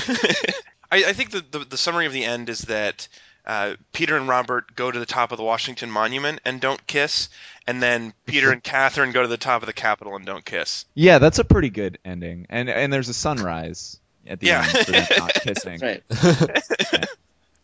I, 0.91 1.03
I 1.05 1.13
think 1.13 1.31
the, 1.31 1.43
the 1.51 1.59
the 1.59 1.77
summary 1.77 2.05
of 2.07 2.13
the 2.13 2.23
end 2.25 2.49
is 2.49 2.61
that 2.61 3.07
uh, 3.45 3.75
Peter 3.93 4.15
and 4.17 4.27
Robert 4.27 4.75
go 4.75 4.89
to 4.91 4.97
the 4.99 5.05
top 5.05 5.31
of 5.31 5.37
the 5.37 5.43
Washington 5.43 5.89
Monument 5.91 6.39
and 6.45 6.59
don't 6.61 6.85
kiss, 6.87 7.29
and 7.67 7.81
then 7.81 8.13
Peter 8.25 8.51
and 8.51 8.63
Catherine 8.63 9.11
go 9.11 9.21
to 9.21 9.27
the 9.27 9.37
top 9.37 9.61
of 9.61 9.67
the 9.67 9.73
Capitol 9.73 10.15
and 10.15 10.25
don't 10.25 10.43
kiss. 10.45 10.85
Yeah, 10.95 11.19
that's 11.19 11.39
a 11.39 11.43
pretty 11.43 11.69
good 11.69 11.99
ending. 12.05 12.47
And 12.49 12.69
and 12.69 12.91
there's 12.91 13.09
a 13.09 13.13
sunrise 13.13 13.99
at 14.27 14.39
the 14.39 14.47
Yeah. 14.47 14.61
end 14.67 14.85
for 14.85 14.91
them 14.91 15.07
not 15.17 15.33
kissing. 15.43 15.79
Right. 15.79 16.03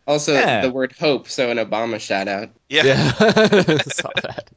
Also, 0.06 0.34
Yeah. 0.34 0.62
the 0.62 0.70
word 0.70 0.92
hope, 0.92 1.28
so 1.28 1.50
an 1.50 1.56
Obama 1.58 1.98
shout 2.00 2.28
out. 2.28 2.50
Yeah. 2.68 2.84
Yeah, 2.84 3.12
saw 3.88 4.10
that. 4.22 4.48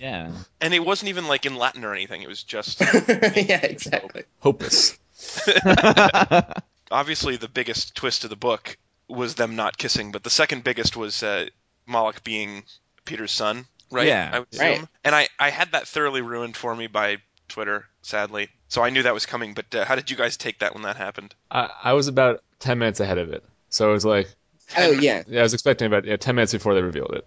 Yeah. 0.00 0.32
and 0.60 0.74
it 0.74 0.84
wasn't 0.84 1.10
even 1.10 1.28
like 1.28 1.46
in 1.46 1.54
Latin 1.56 1.84
or 1.84 1.92
anything. 1.94 2.22
It 2.22 2.28
was 2.28 2.42
just 2.42 2.80
yeah, 3.06 3.60
exactly. 3.64 4.24
Hopeless. 4.40 4.98
obviously 6.90 7.36
the 7.36 7.48
biggest 7.48 7.94
twist 7.94 8.24
of 8.24 8.30
the 8.30 8.36
book 8.36 8.76
was 9.08 9.34
them 9.34 9.56
not 9.56 9.78
kissing, 9.78 10.12
but 10.12 10.22
the 10.24 10.30
second 10.30 10.64
biggest 10.64 10.96
was 10.96 11.22
uh, 11.22 11.46
Mal'akh 11.88 12.22
being 12.24 12.64
Peter's 13.04 13.32
son, 13.32 13.66
right? 13.90 14.06
Yeah. 14.06 14.30
I 14.32 14.38
would 14.40 14.48
Right. 14.58 14.84
And 15.04 15.14
I, 15.14 15.28
I 15.38 15.50
had 15.50 15.72
that 15.72 15.86
thoroughly 15.88 16.22
ruined 16.22 16.56
for 16.56 16.74
me 16.74 16.86
by 16.88 17.18
Twitter, 17.48 17.86
sadly. 18.02 18.48
So 18.68 18.82
I 18.82 18.90
knew 18.90 19.02
that 19.04 19.14
was 19.14 19.26
coming. 19.26 19.54
But 19.54 19.74
uh, 19.74 19.84
how 19.84 19.94
did 19.94 20.10
you 20.10 20.16
guys 20.16 20.36
take 20.36 20.58
that 20.58 20.74
when 20.74 20.82
that 20.82 20.96
happened? 20.96 21.34
I, 21.50 21.70
I 21.84 21.92
was 21.94 22.08
about 22.08 22.42
ten 22.58 22.78
minutes 22.78 23.00
ahead 23.00 23.16
of 23.18 23.30
it, 23.32 23.42
so 23.70 23.88
I 23.88 23.92
was 23.92 24.04
like 24.04 24.28
Oh 24.76 24.90
yeah. 24.90 25.22
yeah, 25.26 25.40
I 25.40 25.42
was 25.42 25.54
expecting 25.54 25.86
about 25.86 26.04
yeah, 26.04 26.16
ten 26.16 26.34
minutes 26.34 26.52
before 26.52 26.74
they 26.74 26.82
revealed 26.82 27.12
it. 27.14 27.26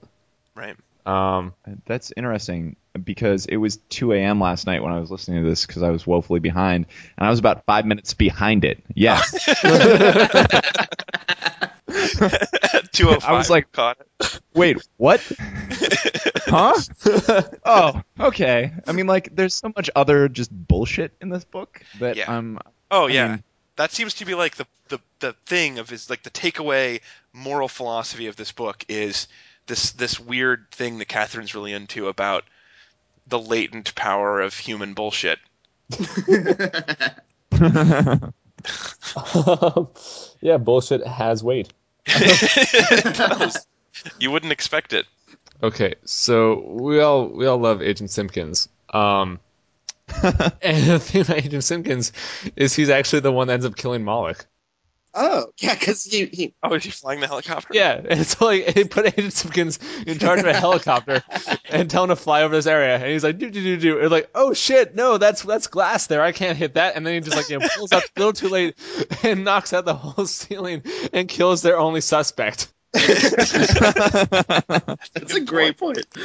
Right. 0.55 0.75
Um, 1.03 1.55
That's 1.87 2.13
interesting 2.15 2.75
because 3.03 3.47
it 3.47 3.57
was 3.57 3.77
2 3.89 4.13
a.m. 4.13 4.39
last 4.39 4.67
night 4.67 4.83
when 4.83 4.93
I 4.93 4.99
was 4.99 5.09
listening 5.09 5.41
to 5.43 5.49
this 5.49 5.65
because 5.65 5.81
I 5.81 5.89
was 5.89 6.05
woefully 6.05 6.39
behind, 6.39 6.85
and 7.17 7.25
I 7.25 7.31
was 7.31 7.39
about 7.39 7.65
five 7.65 7.87
minutes 7.87 8.13
behind 8.13 8.65
it. 8.65 8.83
Yes, 8.93 9.31
Two 12.91 13.09
oh 13.09 13.19
five. 13.19 13.23
I 13.23 13.31
was 13.33 13.49
like- 13.49 13.71
caught 13.71 13.97
it. 14.19 14.39
Wait, 14.53 14.77
what? 14.97 15.21
huh? 16.45 16.73
oh, 17.65 18.01
okay. 18.19 18.71
I 18.85 18.91
mean, 18.91 19.07
like, 19.07 19.35
there's 19.35 19.55
so 19.55 19.71
much 19.75 19.89
other 19.95 20.27
just 20.29 20.51
bullshit 20.51 21.13
in 21.21 21.29
this 21.29 21.43
book 21.45 21.81
that 21.99 22.17
Yeah. 22.17 22.35
um. 22.35 22.59
Oh 22.89 23.07
I 23.07 23.11
yeah, 23.11 23.27
mean- 23.29 23.43
that 23.81 23.91
seems 23.91 24.15
to 24.15 24.25
be 24.25 24.35
like 24.35 24.55
the, 24.55 24.67
the 24.89 24.99
the 25.19 25.33
thing 25.45 25.79
of 25.79 25.89
his 25.89 26.09
like 26.09 26.23
the 26.23 26.29
takeaway 26.29 27.01
moral 27.33 27.67
philosophy 27.67 28.27
of 28.27 28.35
this 28.35 28.51
book 28.51 28.85
is 28.87 29.27
this 29.67 29.91
this 29.93 30.19
weird 30.19 30.67
thing 30.71 30.99
that 30.99 31.07
Catherine's 31.07 31.55
really 31.55 31.73
into 31.73 32.07
about 32.07 32.43
the 33.27 33.39
latent 33.39 33.95
power 33.95 34.41
of 34.41 34.53
human 34.53 34.93
bullshit. 34.93 35.39
yeah, 40.41 40.57
bullshit 40.57 41.05
has 41.05 41.43
weight. 41.43 41.71
It 42.05 43.15
does. 43.15 43.65
You 44.19 44.31
wouldn't 44.31 44.53
expect 44.53 44.93
it. 44.93 45.05
Okay, 45.61 45.93
so 46.05 46.65
we 46.65 47.01
all 47.01 47.27
we 47.27 47.45
all 47.45 47.59
love 47.59 47.83
Agent 47.83 48.09
Simpkins. 48.09 48.67
Um, 48.89 49.39
and 50.61 50.87
the 50.87 50.99
thing 50.99 51.21
about 51.21 51.37
Agent 51.37 51.63
Simpkins 51.63 52.11
is 52.55 52.75
he's 52.75 52.89
actually 52.89 53.21
the 53.21 53.31
one 53.31 53.47
that 53.47 53.55
ends 53.55 53.65
up 53.65 53.75
killing 53.75 54.03
Mal'akh. 54.03 54.45
oh, 55.13 55.47
yeah, 55.59 55.73
because 55.73 56.03
he, 56.05 56.25
he 56.25 56.53
Oh, 56.63 56.73
is 56.73 56.83
he 56.83 56.91
flying 56.91 57.19
the 57.19 57.27
helicopter? 57.27 57.69
Yeah, 57.73 58.01
and 58.09 58.25
so 58.25 58.45
like 58.45 58.73
they 58.73 58.83
put 58.83 59.05
Agent 59.07 59.33
Simpkins 59.33 59.79
in 60.05 60.19
charge 60.19 60.39
of 60.39 60.45
a 60.45 60.53
helicopter 60.53 61.23
and 61.69 61.89
tell 61.89 62.03
him 62.03 62.09
to 62.09 62.15
fly 62.15 62.43
over 62.43 62.55
this 62.55 62.67
area, 62.67 62.95
and 62.95 63.05
he's 63.11 63.23
like, 63.23 63.37
do 63.37 63.49
do 63.49 63.61
do 63.61 63.77
do, 63.77 63.99
and 63.99 64.11
like, 64.11 64.29
oh 64.35 64.53
shit, 64.53 64.95
no, 64.95 65.17
that's 65.17 65.41
that's 65.43 65.67
glass 65.67 66.07
there, 66.07 66.21
I 66.21 66.31
can't 66.31 66.57
hit 66.57 66.75
that, 66.75 66.95
and 66.95 67.05
then 67.05 67.15
he 67.15 67.19
just 67.19 67.35
like 67.35 67.49
you 67.49 67.59
know 67.59 67.67
pulls 67.75 67.91
up 67.91 68.03
a 68.03 68.19
little 68.19 68.33
too 68.33 68.49
late 68.49 68.75
and 69.23 69.43
knocks 69.43 69.73
out 69.73 69.85
the 69.85 69.93
whole 69.95 70.25
ceiling 70.25 70.83
and 71.13 71.27
kills 71.27 71.61
their 71.61 71.77
only 71.79 72.01
suspect. 72.01 72.71
that's 72.93 73.53
a 75.33 75.39
great 75.39 75.77
point. 75.77 76.05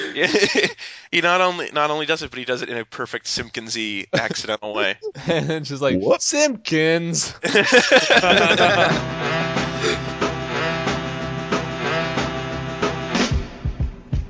he 1.13 1.21
not 1.21 1.41
only 1.41 1.71
not 1.73 1.91
only 1.91 2.07
does 2.07 2.23
it, 2.25 2.31
but 2.31 2.41
he 2.41 2.45
does 2.45 2.63
it 2.63 2.69
in 2.69 2.77
a 2.77 2.85
perfect 2.85 3.27
Simpkinsy 3.27 4.07
accidental 4.13 4.75
way. 4.75 4.97
And 5.29 5.67
she's 5.67 5.81
like, 5.81 5.99
Whoop. 6.01 6.21
Simpkins. 6.21 7.35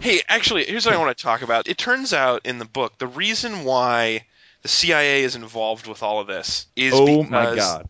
Hey, 0.01 0.21
actually, 0.29 0.65
here's 0.67 0.87
what 0.87 0.95
I 0.95 0.99
want 0.99 1.17
to 1.17 1.23
talk 1.23 1.43
about. 1.43 1.69
It 1.69 1.79
turns 1.79 2.13
out 2.13 2.45
in 2.45 2.59
the 2.59 2.65
book, 2.65 2.99
the 2.99 3.09
reason 3.09 3.65
why 3.65 4.25
the 4.63 4.69
CIA 4.69 5.23
is 5.23 5.37
involved 5.37 5.87
with 5.87 6.03
all 6.03 6.21
of 6.21 6.27
this 6.27 6.67
is 6.77 6.93
oh 6.95 7.23
because 7.23 7.31
my 7.31 7.55
god. 7.57 7.89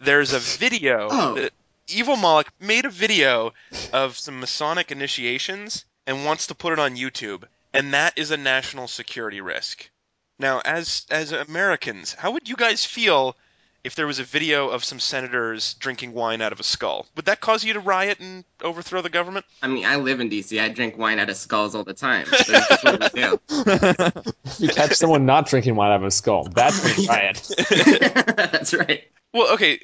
there's 0.00 0.32
a 0.32 0.38
video. 0.38 1.08
Oh. 1.10 1.34
that 1.34 1.52
Evil 1.88 2.16
Mal'akh 2.16 2.48
made 2.60 2.84
a 2.84 2.90
video 2.90 3.54
of 3.92 4.18
some 4.18 4.40
Masonic 4.40 4.90
initiations 4.90 5.84
and 6.06 6.24
wants 6.24 6.48
to 6.48 6.54
put 6.54 6.72
it 6.72 6.78
on 6.78 6.96
YouTube, 6.96 7.44
and 7.72 7.94
that 7.94 8.18
is 8.18 8.30
a 8.30 8.36
national 8.36 8.88
security 8.88 9.40
risk. 9.40 9.88
Now, 10.38 10.60
as 10.64 11.06
as 11.10 11.32
Americans, 11.32 12.12
how 12.14 12.32
would 12.32 12.48
you 12.48 12.56
guys 12.56 12.84
feel 12.84 13.36
if 13.84 13.94
there 13.94 14.06
was 14.06 14.18
a 14.18 14.24
video 14.24 14.68
of 14.68 14.84
some 14.84 15.00
senators 15.00 15.74
drinking 15.74 16.12
wine 16.12 16.42
out 16.42 16.52
of 16.52 16.60
a 16.60 16.62
skull? 16.62 17.06
Would 17.16 17.24
that 17.24 17.40
cause 17.40 17.64
you 17.64 17.72
to 17.72 17.80
riot 17.80 18.20
and 18.20 18.44
overthrow 18.62 19.00
the 19.00 19.08
government? 19.08 19.46
I 19.62 19.68
mean, 19.68 19.86
I 19.86 19.96
live 19.96 20.20
in 20.20 20.28
DC. 20.28 20.60
I 20.62 20.68
drink 20.68 20.98
wine 20.98 21.18
out 21.18 21.30
of 21.30 21.36
skulls 21.36 21.74
all 21.74 21.84
the 21.84 21.94
time. 21.94 22.26
So 22.26 22.36
it's 22.36 22.68
just 22.68 22.84
what 22.84 23.14
we 23.14 23.20
do. 23.20 23.40
If 24.44 24.60
you 24.60 24.68
catch 24.68 24.92
someone 24.92 25.26
not 25.26 25.46
drinking 25.46 25.74
wine 25.74 25.90
out 25.90 25.96
of 25.96 26.04
a 26.04 26.10
skull, 26.10 26.44
that's 26.44 26.84
a 26.84 27.06
riot. 27.06 27.50
That's 28.36 28.74
right. 28.74 29.04
Well, 29.32 29.54
okay. 29.54 29.78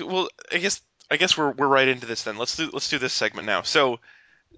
Well, 0.00 0.28
I 0.52 0.58
guess 0.58 0.82
I 1.10 1.16
guess 1.16 1.36
we're 1.36 1.50
we're 1.50 1.66
right 1.66 1.88
into 1.88 2.06
this 2.06 2.22
then. 2.22 2.36
Let's 2.36 2.56
do 2.56 2.70
let's 2.72 2.88
do 2.88 2.98
this 2.98 3.12
segment 3.12 3.46
now. 3.46 3.62
So, 3.62 3.98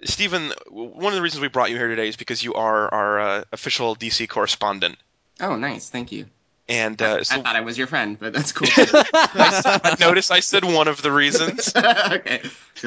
Stephen, 0.04 0.52
one 0.68 1.12
of 1.12 1.16
the 1.16 1.22
reasons 1.22 1.40
we 1.40 1.48
brought 1.48 1.70
you 1.70 1.76
here 1.76 1.88
today 1.88 2.08
is 2.08 2.16
because 2.16 2.42
you 2.42 2.54
are 2.54 2.92
our 2.92 3.20
uh, 3.20 3.44
official 3.52 3.96
DC 3.96 4.28
correspondent, 4.28 4.98
Oh, 5.40 5.56
nice. 5.56 5.88
Thank 5.88 6.12
you. 6.12 6.26
and 6.68 7.00
uh, 7.00 7.16
I 7.20 7.22
so 7.22 7.42
thought 7.42 7.56
I 7.56 7.62
was 7.62 7.76
your 7.78 7.86
friend, 7.86 8.18
but 8.18 8.32
that's 8.32 8.52
cool. 8.52 8.68
I 8.74 9.96
notice 10.00 10.30
I 10.30 10.40
said 10.40 10.64
one 10.64 10.88
of 10.88 11.02
the 11.02 11.10
reasons. 11.10 11.72
okay. 11.76 12.42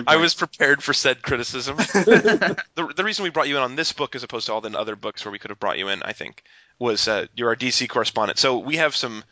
I 0.08 0.18
was 0.18 0.34
prepared 0.34 0.82
for 0.84 0.94
said 0.94 1.22
criticism. 1.22 1.78
the, 1.78 2.94
the 2.96 3.04
reason 3.04 3.24
we 3.24 3.30
brought 3.30 3.48
you 3.48 3.58
in 3.58 3.64
on 3.64 3.76
this 3.76 3.92
book 3.94 4.16
as 4.16 4.24
opposed 4.24 4.46
to 4.48 4.54
all 4.54 4.62
the 4.62 4.78
other 4.78 4.96
books 4.96 5.26
where 5.26 5.32
we 5.32 5.40
could 5.40 5.50
have 5.50 5.60
brought 5.60 5.78
you 5.78 5.90
in, 5.90 6.04
I 6.04 6.14
think, 6.14 6.44
was 6.80 7.08
uh, 7.08 7.26
you're 7.36 7.50
our 7.50 7.56
DC 7.56 7.90
correspondent. 7.90 8.40
So 8.40 8.60
we 8.60 8.78
have 8.78 8.96
some 8.96 9.24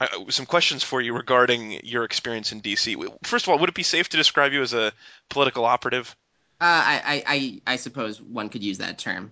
uh, 0.00 0.06
some 0.30 0.46
questions 0.46 0.82
for 0.82 1.00
you 1.00 1.14
regarding 1.14 1.80
your 1.84 2.04
experience 2.04 2.52
in 2.52 2.60
DC. 2.60 2.96
First 3.24 3.46
of 3.46 3.50
all, 3.50 3.58
would 3.58 3.68
it 3.68 3.74
be 3.74 3.82
safe 3.82 4.08
to 4.10 4.16
describe 4.16 4.52
you 4.52 4.62
as 4.62 4.72
a 4.72 4.92
political 5.28 5.64
operative? 5.64 6.14
Uh, 6.60 6.64
I, 6.64 7.02
I, 7.04 7.22
I, 7.26 7.60
I 7.72 7.76
suppose 7.76 8.20
one 8.20 8.48
could 8.48 8.62
use 8.62 8.78
that 8.78 8.98
term. 8.98 9.30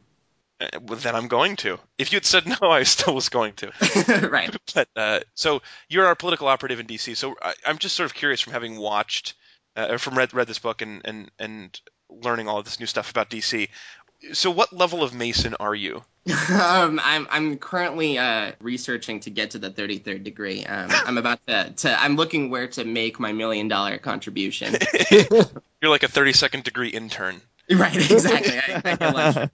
Uh, 0.60 0.68
well, 0.82 0.98
then 0.98 1.14
I'm 1.14 1.28
going 1.28 1.56
to. 1.56 1.78
If 1.98 2.12
you 2.12 2.16
had 2.16 2.24
said 2.24 2.46
no, 2.60 2.70
I 2.70 2.84
still 2.84 3.14
was 3.14 3.28
going 3.28 3.54
to. 3.54 4.28
right. 4.30 4.54
But 4.74 4.88
uh, 4.94 5.20
so 5.34 5.62
you're 5.88 6.06
our 6.06 6.14
political 6.14 6.48
operative 6.48 6.80
in 6.80 6.86
DC. 6.86 7.16
So 7.16 7.36
I, 7.40 7.54
I'm 7.64 7.78
just 7.78 7.96
sort 7.96 8.10
of 8.10 8.14
curious 8.14 8.40
from 8.40 8.52
having 8.52 8.76
watched, 8.76 9.34
uh, 9.74 9.88
or 9.92 9.98
from 9.98 10.18
read 10.18 10.34
read 10.34 10.46
this 10.46 10.58
book 10.58 10.82
and 10.82 11.00
and 11.04 11.30
and 11.38 11.80
learning 12.10 12.48
all 12.48 12.58
of 12.58 12.64
this 12.64 12.78
new 12.78 12.86
stuff 12.86 13.10
about 13.10 13.30
DC. 13.30 13.68
So 14.32 14.50
what 14.50 14.72
level 14.72 15.02
of 15.02 15.14
Mason 15.14 15.54
are 15.60 15.74
you? 15.74 16.02
um, 16.50 17.00
I'm 17.04 17.26
I'm 17.30 17.58
currently 17.58 18.18
uh, 18.18 18.52
researching 18.60 19.20
to 19.20 19.30
get 19.30 19.52
to 19.52 19.58
the 19.58 19.70
33rd 19.70 20.24
degree. 20.24 20.64
Um, 20.64 20.88
I'm 21.06 21.18
about 21.18 21.44
to, 21.46 21.72
to 21.76 22.02
I'm 22.02 22.16
looking 22.16 22.50
where 22.50 22.68
to 22.68 22.84
make 22.84 23.20
my 23.20 23.32
million 23.32 23.68
dollar 23.68 23.98
contribution. 23.98 24.74
You're 25.10 25.90
like 25.90 26.02
a 26.02 26.08
32nd 26.08 26.64
degree 26.64 26.88
intern. 26.88 27.40
right. 27.70 27.96
Exactly. 27.96 28.58
I, 28.58 28.98
I. 29.00 29.50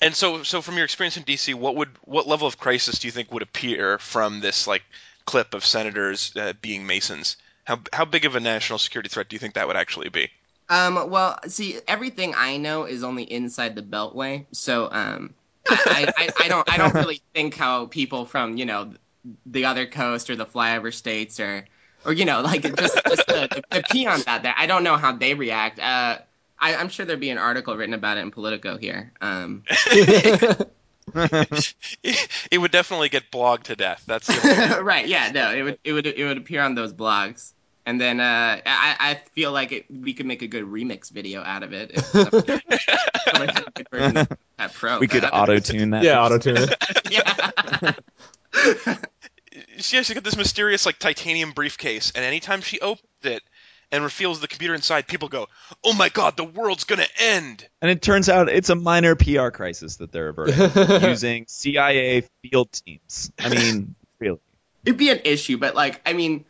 And 0.00 0.14
so 0.14 0.42
so 0.42 0.62
from 0.62 0.76
your 0.76 0.84
experience 0.84 1.16
in 1.16 1.24
DC, 1.24 1.54
what 1.54 1.76
would 1.76 1.90
what 2.02 2.26
level 2.26 2.46
of 2.46 2.58
crisis 2.58 2.98
do 2.98 3.08
you 3.08 3.12
think 3.12 3.32
would 3.32 3.42
appear 3.42 3.98
from 3.98 4.40
this 4.40 4.66
like 4.66 4.82
clip 5.24 5.54
of 5.54 5.64
senators 5.64 6.32
uh, 6.36 6.52
being 6.60 6.86
Masons? 6.86 7.36
How 7.64 7.80
how 7.92 8.04
big 8.04 8.24
of 8.24 8.36
a 8.36 8.40
national 8.40 8.78
security 8.78 9.08
threat 9.08 9.28
do 9.28 9.34
you 9.34 9.40
think 9.40 9.54
that 9.54 9.66
would 9.66 9.76
actually 9.76 10.08
be? 10.08 10.30
Um, 10.68 11.10
well, 11.10 11.38
see, 11.46 11.78
everything 11.86 12.34
I 12.36 12.56
know 12.56 12.84
is 12.84 13.04
only 13.04 13.22
inside 13.22 13.74
the 13.76 13.82
Beltway, 13.82 14.46
so 14.52 14.88
um, 14.90 15.34
I, 15.68 16.12
I, 16.16 16.28
I 16.44 16.48
don't 16.48 16.72
I 16.72 16.76
don't 16.76 16.94
really 17.02 17.22
think 17.34 17.54
how 17.54 17.86
people 17.86 18.26
from 18.26 18.56
you 18.56 18.66
know 18.66 18.92
the 19.46 19.64
other 19.66 19.86
coast 19.86 20.30
or 20.30 20.36
the 20.36 20.46
flyover 20.46 20.92
states 20.92 21.40
or 21.40 21.66
or 22.04 22.12
you 22.12 22.24
know 22.24 22.40
like 22.40 22.62
just, 22.62 23.00
just 23.06 23.26
the, 23.26 23.62
the 23.70 23.84
peons 23.90 24.26
out 24.26 24.42
there. 24.42 24.54
I 24.56 24.66
don't 24.66 24.84
know 24.84 24.96
how 24.96 25.12
they 25.12 25.34
react. 25.34 25.78
Uh, 25.78 26.18
I, 26.58 26.74
I'm 26.76 26.88
sure 26.88 27.04
there'd 27.04 27.20
be 27.20 27.30
an 27.30 27.38
article 27.38 27.76
written 27.76 27.94
about 27.94 28.16
it 28.16 28.20
in 28.20 28.30
Politico 28.30 28.78
here. 28.78 29.12
Um, 29.20 29.64
it 31.14 32.58
would 32.58 32.70
definitely 32.70 33.08
get 33.08 33.30
blogged 33.30 33.64
to 33.64 33.76
death. 33.76 34.04
That's 34.06 34.26
the 34.26 34.80
right? 34.82 35.06
Yeah, 35.06 35.30
no, 35.32 35.52
it 35.52 35.62
would 35.62 35.78
it 35.84 35.92
would 35.92 36.06
it 36.06 36.24
would 36.24 36.38
appear 36.38 36.62
on 36.62 36.74
those 36.74 36.92
blogs. 36.92 37.52
And 37.86 38.00
then 38.00 38.18
uh, 38.18 38.60
I, 38.66 38.96
I 38.98 39.20
feel 39.32 39.52
like 39.52 39.70
it, 39.70 39.86
we 39.88 40.12
could 40.12 40.26
make 40.26 40.42
a 40.42 40.48
good 40.48 40.64
remix 40.64 41.08
video 41.08 41.42
out 41.42 41.62
of 41.62 41.72
it. 41.72 41.92
If 41.96 42.04
somebody, 42.04 42.60
somebody 43.24 43.52
had 43.52 43.64
a 43.66 43.70
good 43.70 43.88
version 43.90 44.16
of 44.16 44.28
that 44.58 44.74
pro. 44.74 44.98
We 44.98 45.06
could 45.06 45.24
auto 45.24 45.60
tune 45.60 45.90
that. 45.90 46.02
yeah, 46.02 46.20
auto 46.20 46.38
tune 46.38 46.56
it. 46.58 46.74
yeah. 47.10 47.94
she 49.78 49.98
actually 49.98 50.16
got 50.16 50.24
this 50.24 50.36
mysterious 50.36 50.84
like 50.84 50.98
titanium 50.98 51.52
briefcase, 51.52 52.12
and 52.14 52.24
anytime 52.24 52.60
she 52.60 52.80
opens 52.80 53.06
it 53.22 53.42
and 53.92 54.02
reveals 54.02 54.40
the 54.40 54.48
computer 54.48 54.74
inside, 54.74 55.06
people 55.06 55.28
go, 55.28 55.46
"Oh 55.84 55.92
my 55.92 56.08
god, 56.08 56.36
the 56.36 56.44
world's 56.44 56.84
gonna 56.84 57.06
end!" 57.18 57.66
And 57.80 57.90
it 57.90 58.02
turns 58.02 58.28
out 58.28 58.48
it's 58.48 58.70
a 58.70 58.74
minor 58.74 59.14
PR 59.14 59.48
crisis 59.50 59.96
that 59.96 60.10
they're 60.10 60.28
averting 60.28 61.02
using 61.08 61.44
CIA 61.48 62.24
field 62.42 62.72
teams. 62.72 63.30
I 63.38 63.48
mean, 63.48 63.94
really. 64.18 64.40
It'd 64.84 64.98
be 64.98 65.10
an 65.10 65.20
issue, 65.24 65.58
but 65.58 65.74
like, 65.74 66.00
I 66.06 66.12
mean, 66.12 66.44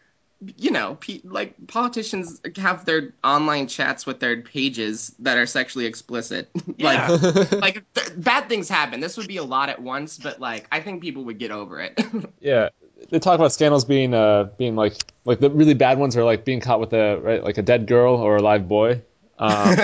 you 0.57 0.71
know, 0.71 0.97
pe- 1.01 1.21
like 1.25 1.55
politicians 1.67 2.41
have 2.57 2.85
their 2.85 3.15
online 3.25 3.67
chats 3.67 4.05
with 4.05 4.21
their 4.21 4.41
pages 4.43 5.15
that 5.19 5.39
are 5.39 5.47
sexually 5.47 5.87
explicit. 5.87 6.51
Yeah. 6.79 7.09
like, 7.33 7.53
like 7.53 7.85
th- 7.95 8.13
bad 8.19 8.49
things 8.49 8.69
happen. 8.69 9.01
This 9.01 9.17
would 9.17 9.29
be 9.29 9.39
a 9.39 9.45
lot 9.45 9.71
at 9.71 9.81
once, 9.81 10.19
but 10.19 10.41
like, 10.41 10.67
I 10.71 10.81
think 10.81 11.01
people 11.01 11.25
would 11.25 11.39
get 11.39 11.51
over 11.51 11.81
it. 11.81 11.99
yeah, 12.41 12.69
they 13.09 13.19
talk 13.19 13.37
about 13.37 13.53
scandals 13.53 13.85
being 13.85 14.13
uh 14.13 14.45
being 14.59 14.77
like 14.77 14.95
like 15.25 15.41
the 15.41 15.51
really 15.51 15.75
bad 15.75 15.99
ones 15.99 16.17
are 16.17 16.25
like 16.25 16.45
being 16.45 16.61
caught 16.61 16.81
with 16.81 16.93
a 16.93 17.19
right 17.21 17.43
like 17.43 17.57
a 17.57 17.63
dead 17.63 17.87
girl 17.87 18.15
or 18.17 18.37
a 18.37 18.43
live 18.43 18.69
boy. 18.69 19.01
Um, 19.39 19.77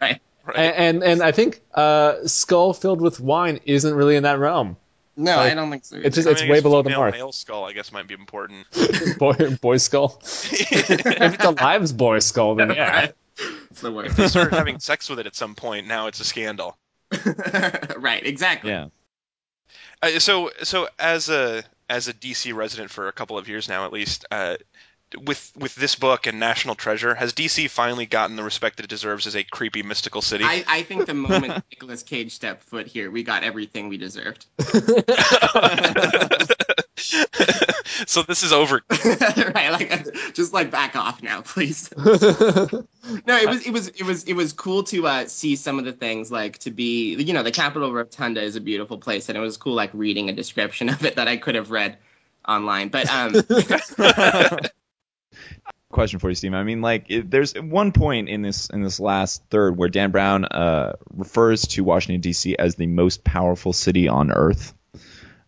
right. 0.00 0.20
Right. 0.46 0.56
and, 0.56 0.74
and 0.76 1.04
and 1.04 1.22
I 1.22 1.32
think 1.32 1.60
uh, 1.74 2.26
skull 2.26 2.72
filled 2.72 3.00
with 3.00 3.20
wine 3.20 3.60
isn't 3.66 3.94
really 3.94 4.16
in 4.16 4.22
that 4.24 4.38
realm. 4.38 4.76
No, 5.16 5.36
Like, 5.36 5.52
I 5.52 5.54
don't 5.54 5.70
think 5.70 5.84
so. 5.84 5.96
It's 5.96 6.16
just 6.16 6.28
I 6.28 6.32
it's 6.32 6.42
mean, 6.42 6.50
way 6.50 6.60
below 6.60 6.82
the 6.82 6.90
mark. 6.90 7.12
Male 7.14 7.32
skull, 7.32 7.64
I 7.64 7.72
guess, 7.72 7.92
might 7.92 8.06
be 8.06 8.14
important. 8.14 8.66
boy 9.18 9.34
boy 9.60 9.76
skull. 9.76 10.18
if 10.24 11.34
it's 11.34 11.44
a 11.44 11.50
live 11.50 11.96
boy 11.96 12.20
skull, 12.20 12.54
then 12.54 12.70
yeah. 12.70 12.90
Right. 12.90 13.14
It's 13.70 13.80
the 13.80 13.92
worst. 13.92 14.16
they 14.16 14.28
started 14.28 14.54
having 14.54 14.78
sex 14.78 15.08
with 15.08 15.18
it 15.18 15.26
at 15.26 15.34
some 15.34 15.54
point. 15.54 15.86
Now 15.86 16.06
it's 16.06 16.20
a 16.20 16.24
scandal. 16.24 16.76
right, 17.96 18.24
exactly. 18.24 18.70
Yeah. 18.70 18.88
Uh, 20.02 20.18
so 20.18 20.50
so 20.62 20.88
as 20.98 21.28
a 21.28 21.64
as 21.88 22.08
a 22.08 22.14
DC 22.14 22.54
resident 22.54 22.90
for 22.90 23.08
a 23.08 23.12
couple 23.12 23.36
of 23.36 23.48
years 23.48 23.68
now 23.68 23.84
at 23.84 23.92
least, 23.92 24.24
uh, 24.30 24.56
with 25.18 25.52
with 25.56 25.74
this 25.74 25.94
book 25.94 26.26
and 26.26 26.38
National 26.40 26.74
Treasure, 26.74 27.14
has 27.14 27.32
DC 27.32 27.68
finally 27.70 28.06
gotten 28.06 28.36
the 28.36 28.42
respect 28.42 28.76
that 28.76 28.84
it 28.84 28.88
deserves 28.88 29.26
as 29.26 29.36
a 29.36 29.44
creepy 29.44 29.82
mystical 29.82 30.22
city? 30.22 30.44
I, 30.44 30.64
I 30.66 30.82
think 30.82 31.06
the 31.06 31.14
moment 31.14 31.64
Nicolas 31.72 32.02
Cage 32.02 32.32
stepped 32.32 32.62
foot 32.64 32.86
here, 32.86 33.10
we 33.10 33.22
got 33.22 33.42
everything 33.42 33.88
we 33.88 33.98
deserved. 33.98 34.46
so 38.06 38.22
this 38.22 38.42
is 38.42 38.52
over. 38.52 38.82
right, 39.54 39.70
like 39.70 40.34
just 40.34 40.52
like 40.52 40.70
back 40.70 40.96
off 40.96 41.22
now, 41.22 41.40
please. 41.42 41.90
no, 41.96 42.06
it 42.06 43.48
was 43.48 43.66
it 43.66 43.72
was 43.72 43.88
it 43.88 44.02
was 44.04 44.24
it 44.24 44.34
was 44.34 44.52
cool 44.52 44.84
to 44.84 45.06
uh, 45.06 45.26
see 45.26 45.56
some 45.56 45.78
of 45.78 45.84
the 45.84 45.92
things 45.92 46.30
like 46.30 46.58
to 46.58 46.70
be 46.70 47.14
you 47.14 47.32
know 47.32 47.42
the 47.42 47.52
Capitol 47.52 47.92
Rotunda 47.92 48.42
is 48.42 48.56
a 48.56 48.60
beautiful 48.60 48.98
place 48.98 49.28
and 49.28 49.36
it 49.36 49.40
was 49.40 49.56
cool 49.56 49.74
like 49.74 49.90
reading 49.92 50.28
a 50.28 50.32
description 50.32 50.88
of 50.88 51.04
it 51.04 51.16
that 51.16 51.28
I 51.28 51.36
could 51.36 51.54
have 51.54 51.70
read 51.70 51.98
online. 52.46 52.88
But 52.88 53.08
um, 53.10 53.34
Question 55.90 56.20
for 56.20 56.28
you, 56.28 56.36
Steve. 56.36 56.54
I 56.54 56.62
mean, 56.62 56.82
like, 56.82 57.06
it, 57.08 57.30
there's 57.30 57.54
one 57.54 57.90
point 57.90 58.28
in 58.28 58.42
this 58.42 58.70
in 58.70 58.82
this 58.82 59.00
last 59.00 59.42
third 59.50 59.76
where 59.76 59.88
Dan 59.88 60.12
Brown 60.12 60.44
uh, 60.44 60.92
refers 61.12 61.62
to 61.68 61.82
Washington 61.82 62.20
D.C. 62.20 62.56
as 62.56 62.76
the 62.76 62.86
most 62.86 63.24
powerful 63.24 63.72
city 63.72 64.06
on 64.06 64.30
Earth. 64.30 64.72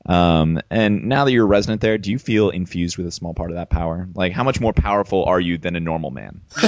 Um, 0.05 0.61
and 0.69 1.05
now 1.05 1.25
that 1.25 1.33
you're 1.33 1.45
a 1.45 1.49
resident 1.49 1.81
there, 1.81 1.97
do 1.97 2.11
you 2.11 2.19
feel 2.19 2.51
infused 2.51 2.99
with 2.99 3.07
a 3.07 3.13
small 3.13 3.35
part 3.35 3.51
of 3.51 3.57
that 3.57 3.71
power? 3.71 4.09
Like, 4.15 4.33
how 4.33 4.43
much 4.43 4.61
more 4.61 4.73
powerful 4.73 5.25
are 5.27 5.39
you 5.39 5.59
than 5.59 5.77
a 5.77 5.81
normal 5.81 6.11
man? 6.11 6.41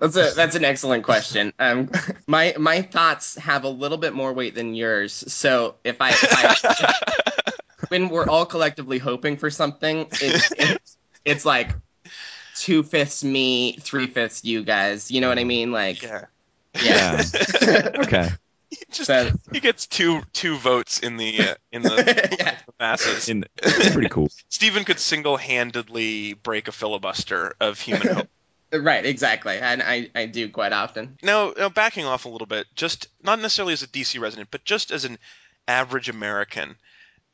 that's 0.00 0.16
a 0.16 0.32
that's 0.34 0.54
an 0.54 0.64
excellent 0.64 1.04
question. 1.04 1.52
Um, 1.58 1.90
my 2.26 2.54
my 2.58 2.82
thoughts 2.82 3.36
have 3.36 3.64
a 3.64 3.68
little 3.68 3.98
bit 3.98 4.14
more 4.14 4.32
weight 4.32 4.54
than 4.54 4.74
yours. 4.74 5.12
So 5.12 5.74
if 5.84 5.96
I, 6.00 6.10
if 6.10 6.26
I 6.32 7.52
when 7.88 8.08
we're 8.08 8.26
all 8.26 8.46
collectively 8.46 8.98
hoping 8.98 9.36
for 9.36 9.50
something, 9.50 10.06
it's 10.12 10.52
it's, 10.52 10.97
it's 11.24 11.44
like 11.44 11.70
two 12.56 12.82
fifths 12.82 13.22
me, 13.24 13.72
three 13.80 14.06
fifths 14.06 14.44
you 14.44 14.62
guys. 14.64 15.10
You 15.10 15.20
know 15.20 15.28
what 15.28 15.38
I 15.38 15.44
mean? 15.44 15.72
Like 15.72 16.02
Yeah. 16.02 16.24
yeah. 16.82 17.22
okay. 17.98 18.28
Just 18.90 19.06
So- 19.06 19.30
he 19.52 19.60
gets 19.60 19.86
two 19.86 20.22
two 20.32 20.56
votes 20.56 20.98
in 21.00 21.16
the 21.16 21.40
uh, 21.40 21.54
in 21.72 21.82
the, 21.82 22.36
Yeah. 22.38 22.56
the 22.66 22.72
masses. 22.78 23.28
In, 23.28 23.44
pretty 23.62 24.08
cool. 24.08 24.28
Stephen 24.48 24.84
could 24.84 24.98
single-handedly 24.98 26.34
break 26.34 26.68
a 26.68 26.72
filibuster 26.72 27.54
of 27.60 27.80
human 27.80 28.08
hope. 28.14 28.28
Right, 28.70 29.06
exactly. 29.06 29.56
And 29.58 29.82
I, 29.82 30.10
I 30.14 30.26
do 30.26 30.50
quite 30.50 30.72
often. 30.74 31.16
Now, 31.22 31.54
now, 31.56 31.70
backing 31.70 32.04
off 32.04 32.26
a 32.26 32.28
little 32.28 32.46
bit, 32.46 32.66
just 32.74 33.08
not 33.22 33.38
necessarily 33.40 33.72
as 33.72 33.82
a 33.82 33.86
DC 33.86 34.20
resident, 34.20 34.50
but 34.50 34.62
just 34.64 34.90
as 34.90 35.06
an 35.06 35.16
average 35.66 36.10
American, 36.10 36.76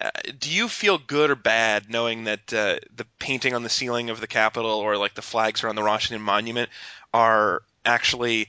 uh, 0.01 0.11
do 0.39 0.51
you 0.51 0.69
feel 0.69 0.99
good 0.99 1.31
or 1.31 1.37
bad 1.37 1.89
knowing 1.89 2.25
that 2.25 2.53
uh, 2.53 2.79
the 2.95 3.07
painting 3.19 3.55
on 3.55 3.63
the 3.63 3.69
ceiling 3.69 4.11
of 4.11 4.21
the 4.21 4.27
Capitol 4.27 4.71
or 4.71 4.97
like 4.97 5.15
the 5.15 5.23
flags 5.23 5.63
around 5.63 5.77
the 5.77 5.83
Washington 5.83 6.23
Monument 6.23 6.69
are 7.13 7.63
actually 7.85 8.49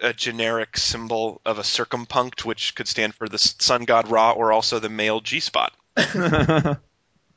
a 0.00 0.12
generic 0.12 0.76
symbol 0.76 1.40
of 1.44 1.58
a 1.58 1.62
circumpunct, 1.62 2.44
which 2.44 2.74
could 2.74 2.86
stand 2.86 3.14
for 3.14 3.28
the 3.28 3.38
sun 3.38 3.84
god 3.84 4.08
Ra 4.08 4.32
or 4.32 4.52
also 4.52 4.78
the 4.78 4.88
male 4.88 5.20
G 5.20 5.40
spot? 5.40 5.72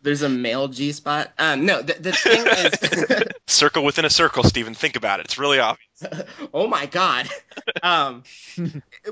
There's 0.04 0.22
a 0.22 0.30
male 0.30 0.68
G 0.68 0.92
spot. 0.92 1.32
Um, 1.38 1.66
no, 1.66 1.82
the, 1.82 1.94
the 1.94 2.12
thing 2.12 2.46
is, 2.48 3.28
Circle 3.48 3.84
within 3.84 4.06
a 4.06 4.10
circle, 4.10 4.44
Stephen. 4.44 4.74
Think 4.74 4.96
about 4.96 5.20
it. 5.20 5.26
It's 5.26 5.38
really 5.38 5.60
obvious. 5.60 5.88
oh 6.54 6.68
my 6.68 6.86
god. 6.86 7.30
Um, 7.84 8.24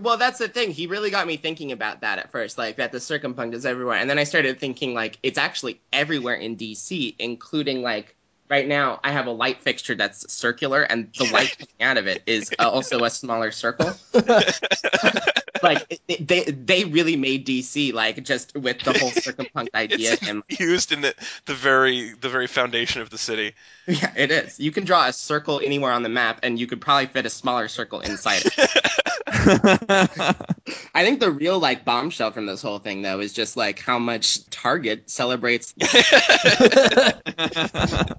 well, 0.02 0.18
that's 0.18 0.38
the 0.38 0.48
thing. 0.48 0.72
He 0.72 0.88
really 0.88 1.10
got 1.10 1.26
me 1.26 1.38
thinking 1.38 1.72
about 1.72 2.02
that 2.02 2.20
at 2.20 2.32
first, 2.32 2.58
like 2.58 2.78
that 2.78 2.92
the 2.92 3.00
circumpunct 3.00 3.54
is 3.54 3.66
everywhere, 3.66 3.98
and 3.98 4.10
then 4.10 4.20
I 4.20 4.26
started 4.26 4.60
thinking 4.60 4.94
like 4.94 5.18
it's 5.24 5.38
actually 5.38 5.82
everywhere 5.92 6.36
in 6.36 6.56
DC, 6.56 7.16
including 7.18 7.82
like 7.82 8.16
right 8.50 8.68
now 8.68 9.00
I 9.04 9.12
have 9.12 9.28
a 9.28 9.32
light 9.32 9.62
fixture 9.62 9.96
that's 9.96 10.32
circular, 10.32 10.82
and 10.82 11.12
the 11.18 11.26
light 11.32 11.58
coming 11.58 11.82
out 11.82 11.98
of 11.98 12.08
it 12.08 12.24
is 12.26 12.52
uh, 12.60 12.70
also 12.70 13.04
a 13.04 13.10
smaller 13.10 13.52
circle. 13.52 13.92
like 15.64 16.00
they 16.08 16.44
they 16.44 16.86
really 16.86 17.16
made 17.16 17.46
DC 17.46 17.94
like 17.94 18.24
just 18.24 18.56
with 18.56 18.80
the 18.80 18.98
whole 18.98 19.12
circumpunct 19.12 19.70
idea 19.76 20.14
It's 20.14 20.28
and 20.28 20.44
used 20.48 20.92
in 20.92 21.02
the, 21.02 21.14
the 21.46 21.54
very 21.54 22.14
the 22.14 22.30
very 22.30 22.48
foundation 22.48 23.02
of 23.02 23.10
the 23.10 23.18
city. 23.18 23.54
Yeah, 23.88 24.14
it 24.16 24.32
is. 24.32 24.60
You 24.60 24.72
can 24.72 24.86
draw 24.86 25.08
a 25.08 25.14
circle 25.14 25.62
anywhere 25.64 25.92
on 25.92 26.04
the 26.04 26.10
map, 26.10 26.40
and 26.44 26.60
you 26.60 26.68
could 26.68 26.82
probably 26.82 27.08
fit 27.08 27.26
a 27.26 27.30
smaller 27.30 27.68
circle 27.68 28.00
inside 28.02 28.44
it. 28.46 28.82
I 29.28 31.04
think 31.04 31.20
the 31.20 31.32
real 31.32 31.60
like 31.60 31.86
bombshell 31.86 32.32
from 32.32 32.46
this 32.46 32.62
whole 32.62 32.80
thing, 32.80 33.02
though, 33.02 33.20
is 33.20 33.34
just 33.34 33.58
like 33.58 33.80
how 33.80 34.00
much 34.00 34.48
Target 34.50 35.10
celebrates. 35.10 35.74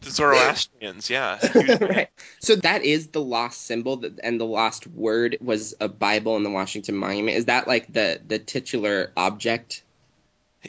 The 0.01 0.11
Zoroastrians, 0.11 1.11
yeah. 1.11 1.39
Right. 1.81 2.09
So 2.41 2.57
that 2.57 2.83
is 2.85 3.09
the 3.09 3.21
lost 3.21 3.67
symbol, 3.67 3.99
that, 3.99 4.19
and 4.23 4.41
the 4.41 4.47
lost 4.47 4.87
word 4.87 5.37
was 5.41 5.75
a 5.81 5.89
Bible 5.89 6.37
in 6.37 6.43
the 6.43 6.51
Washington 6.51 6.97
Monument. 6.97 7.37
Is 7.37 7.45
that 7.47 7.69
like 7.69 7.93
the 7.93 8.21
the 8.27 8.39
titular 8.39 9.13
object? 9.17 9.83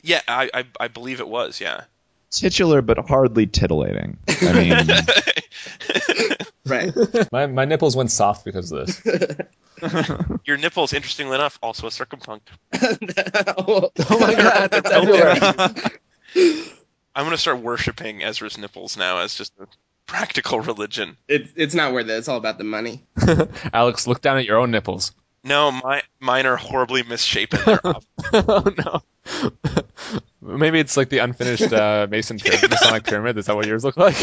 Yeah, 0.04 0.22
I, 0.28 0.50
I 0.54 0.66
I 0.80 0.88
believe 0.90 1.20
it 1.20 1.28
was. 1.28 1.62
Yeah. 1.62 1.86
Titular, 2.30 2.82
but 2.82 2.98
hardly 3.10 3.46
titillating. 3.46 4.18
I 4.42 4.54
mean, 4.54 4.88
Right. 6.66 6.94
my 7.32 7.48
my 7.48 7.66
nipples 7.66 7.96
went 7.96 8.12
soft 8.12 8.46
because 8.46 8.72
of 8.72 8.86
this. 8.86 9.38
Your 10.46 10.58
nipples, 10.58 10.94
interestingly 10.94 11.36
enough, 11.36 11.58
also 11.62 11.88
a 11.88 11.90
circumpunct. 11.90 12.42
oh 13.58 14.20
my 14.20 14.36
God, 14.36 14.72
that's 14.72 14.92
everywhere. 14.92 16.00
I'm 17.16 17.26
gonna 17.26 17.38
start 17.38 17.60
worshiping 17.60 18.24
Ezra's 18.24 18.58
nipples 18.58 18.96
now 18.96 19.20
as 19.20 19.36
just 19.36 19.54
a 19.60 19.68
practical 20.06 20.60
religion. 20.60 21.18
It's 21.28 21.52
it's 21.56 21.74
not 21.74 21.94
worth 21.94 22.08
it. 22.08 22.12
It's 22.12 22.28
all 22.28 22.38
about 22.38 22.58
the 22.58 22.64
money. 22.64 23.04
Alex, 23.74 24.06
look 24.06 24.22
down 24.22 24.38
at 24.38 24.46
your 24.46 24.58
own 24.60 24.72
nipples. 24.72 25.14
No, 25.44 25.72
my 25.72 26.04
mine 26.20 26.46
are 26.46 26.58
horribly 26.58 27.02
misshapen. 27.04 27.60
Oh 28.34 28.72
no. 28.78 29.02
Maybe 30.42 30.80
it's 30.80 30.98
like 30.98 31.10
the 31.10 31.20
unfinished 31.20 31.72
uh, 31.72 32.08
Mason 32.10 32.38
pyramid, 32.38 32.72
Masonic 32.72 33.04
pyramid. 33.04 33.38
Is 33.38 33.46
that 33.46 33.56
what 33.56 33.68
yours 33.68 33.84
look 33.84 33.98
like? 33.98 34.16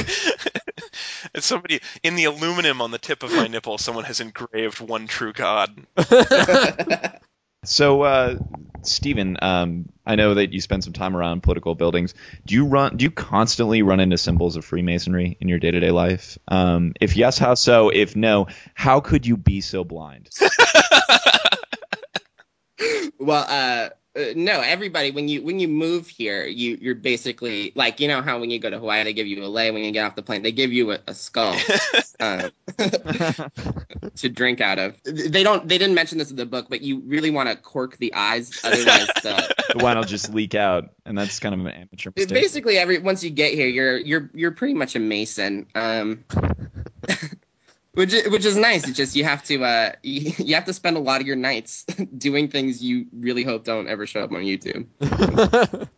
And 1.38 1.44
somebody 1.44 1.80
in 2.02 2.16
the 2.16 2.24
aluminum 2.24 2.82
on 2.82 2.90
the 2.90 2.98
tip 2.98 3.22
of 3.22 3.32
my 3.32 3.46
nipple, 3.46 3.78
someone 3.78 4.04
has 4.04 4.20
engraved 4.20 4.80
one 4.80 5.06
true 5.06 5.32
God. 5.32 5.86
so, 7.64 8.02
uh, 8.02 8.38
Stephen, 8.82 9.36
um, 9.40 9.88
I 10.04 10.16
know 10.16 10.34
that 10.34 10.52
you 10.52 10.60
spend 10.60 10.82
some 10.82 10.92
time 10.92 11.16
around 11.16 11.44
political 11.44 11.76
buildings. 11.76 12.14
Do 12.44 12.56
you 12.56 12.66
run? 12.66 12.96
Do 12.96 13.04
you 13.04 13.10
constantly 13.12 13.82
run 13.82 14.00
into 14.00 14.18
symbols 14.18 14.56
of 14.56 14.64
Freemasonry 14.64 15.36
in 15.40 15.48
your 15.48 15.60
day-to-day 15.60 15.92
life? 15.92 16.38
Um, 16.48 16.94
if 17.00 17.16
yes, 17.16 17.38
how 17.38 17.54
so? 17.54 17.90
If 17.90 18.16
no, 18.16 18.48
how 18.74 19.00
could 19.00 19.26
you 19.26 19.36
be 19.36 19.60
so 19.60 19.84
blind? 19.84 20.30
Well, 23.18 23.44
uh, 23.48 23.90
uh, 24.18 24.32
no. 24.34 24.60
Everybody, 24.60 25.10
when 25.10 25.28
you 25.28 25.42
when 25.42 25.60
you 25.60 25.68
move 25.68 26.08
here, 26.08 26.46
you 26.46 26.78
you're 26.80 26.94
basically 26.94 27.72
like 27.74 28.00
you 28.00 28.08
know 28.08 28.20
how 28.20 28.40
when 28.40 28.50
you 28.50 28.58
go 28.58 28.68
to 28.68 28.78
Hawaii 28.78 29.04
they 29.04 29.12
give 29.12 29.26
you 29.26 29.44
a 29.44 29.46
lei 29.46 29.70
when 29.70 29.84
you 29.84 29.92
get 29.92 30.04
off 30.04 30.16
the 30.16 30.22
plane 30.22 30.42
they 30.42 30.52
give 30.52 30.72
you 30.72 30.92
a, 30.92 30.98
a 31.06 31.14
skull 31.14 31.56
uh, 32.20 32.50
to 34.16 34.28
drink 34.28 34.60
out 34.60 34.78
of. 34.78 34.96
They 35.04 35.42
don't 35.42 35.68
they 35.68 35.78
didn't 35.78 35.94
mention 35.94 36.18
this 36.18 36.30
in 36.30 36.36
the 36.36 36.46
book, 36.46 36.66
but 36.68 36.82
you 36.82 37.00
really 37.00 37.30
want 37.30 37.48
to 37.48 37.56
cork 37.56 37.96
the 37.98 38.12
eyes, 38.14 38.50
otherwise 38.64 39.06
the. 39.22 39.54
the 39.76 39.84
wine 39.84 39.96
will 39.96 40.04
just 40.04 40.32
leak 40.34 40.54
out, 40.54 40.90
and 41.06 41.16
that's 41.16 41.38
kind 41.38 41.54
of 41.54 41.60
an 41.60 41.68
amateur 41.68 42.10
mistake. 42.14 42.34
Basically, 42.34 42.78
every 42.78 42.98
once 42.98 43.22
you 43.22 43.30
get 43.30 43.54
here, 43.54 43.68
you're 43.68 43.98
you're 43.98 44.30
you're 44.34 44.52
pretty 44.52 44.74
much 44.74 44.96
a 44.96 44.98
mason. 44.98 45.66
Um, 45.74 46.24
which 47.98 48.12
is, 48.12 48.28
which 48.28 48.44
is 48.44 48.56
nice. 48.56 48.86
It's 48.86 48.96
just 48.96 49.16
you 49.16 49.24
have 49.24 49.42
to 49.44 49.64
uh 49.64 49.92
you, 50.02 50.32
you 50.38 50.54
have 50.54 50.66
to 50.66 50.72
spend 50.72 50.96
a 50.96 51.00
lot 51.00 51.20
of 51.20 51.26
your 51.26 51.36
nights 51.36 51.84
doing 52.16 52.48
things 52.48 52.82
you 52.82 53.06
really 53.12 53.42
hope 53.42 53.64
don't 53.64 53.88
ever 53.88 54.06
show 54.06 54.22
up 54.22 54.32
on 54.32 54.42
YouTube. 54.42 54.86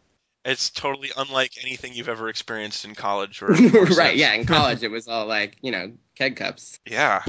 It's 0.43 0.71
totally 0.71 1.11
unlike 1.19 1.63
anything 1.63 1.93
you've 1.93 2.09
ever 2.09 2.31
experienced 2.31 2.87
in 2.87 2.95
college 2.95 3.43
or 3.43 3.49
right? 3.49 4.17
Yeah. 4.17 4.33
In 4.33 4.47
college, 4.47 4.83
it 4.83 4.91
was 4.91 5.07
all 5.07 5.27
like 5.27 5.59
you 5.61 5.71
know 5.71 5.93
keg 6.17 6.37
cups. 6.37 6.81
Yeah. 6.87 7.23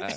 Uh, 0.00 0.10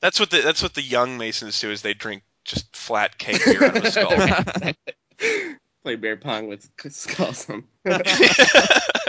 that's 0.00 0.18
what 0.18 0.30
the 0.30 0.40
that's 0.42 0.62
what 0.62 0.72
the 0.72 0.80
young 0.80 1.18
Masons 1.18 1.60
do 1.60 1.70
is 1.70 1.82
they 1.82 1.92
drink 1.92 2.22
just 2.46 2.74
flat 2.74 3.18
cake 3.18 3.44
beer 3.44 3.62
out 3.62 3.76
of 3.76 3.84
a 3.84 3.90
skull. 3.90 4.72
Play 5.82 5.96
beer 5.96 6.16
pong 6.16 6.46
with 6.46 6.70
skulls 6.88 7.46
on, 7.50 7.64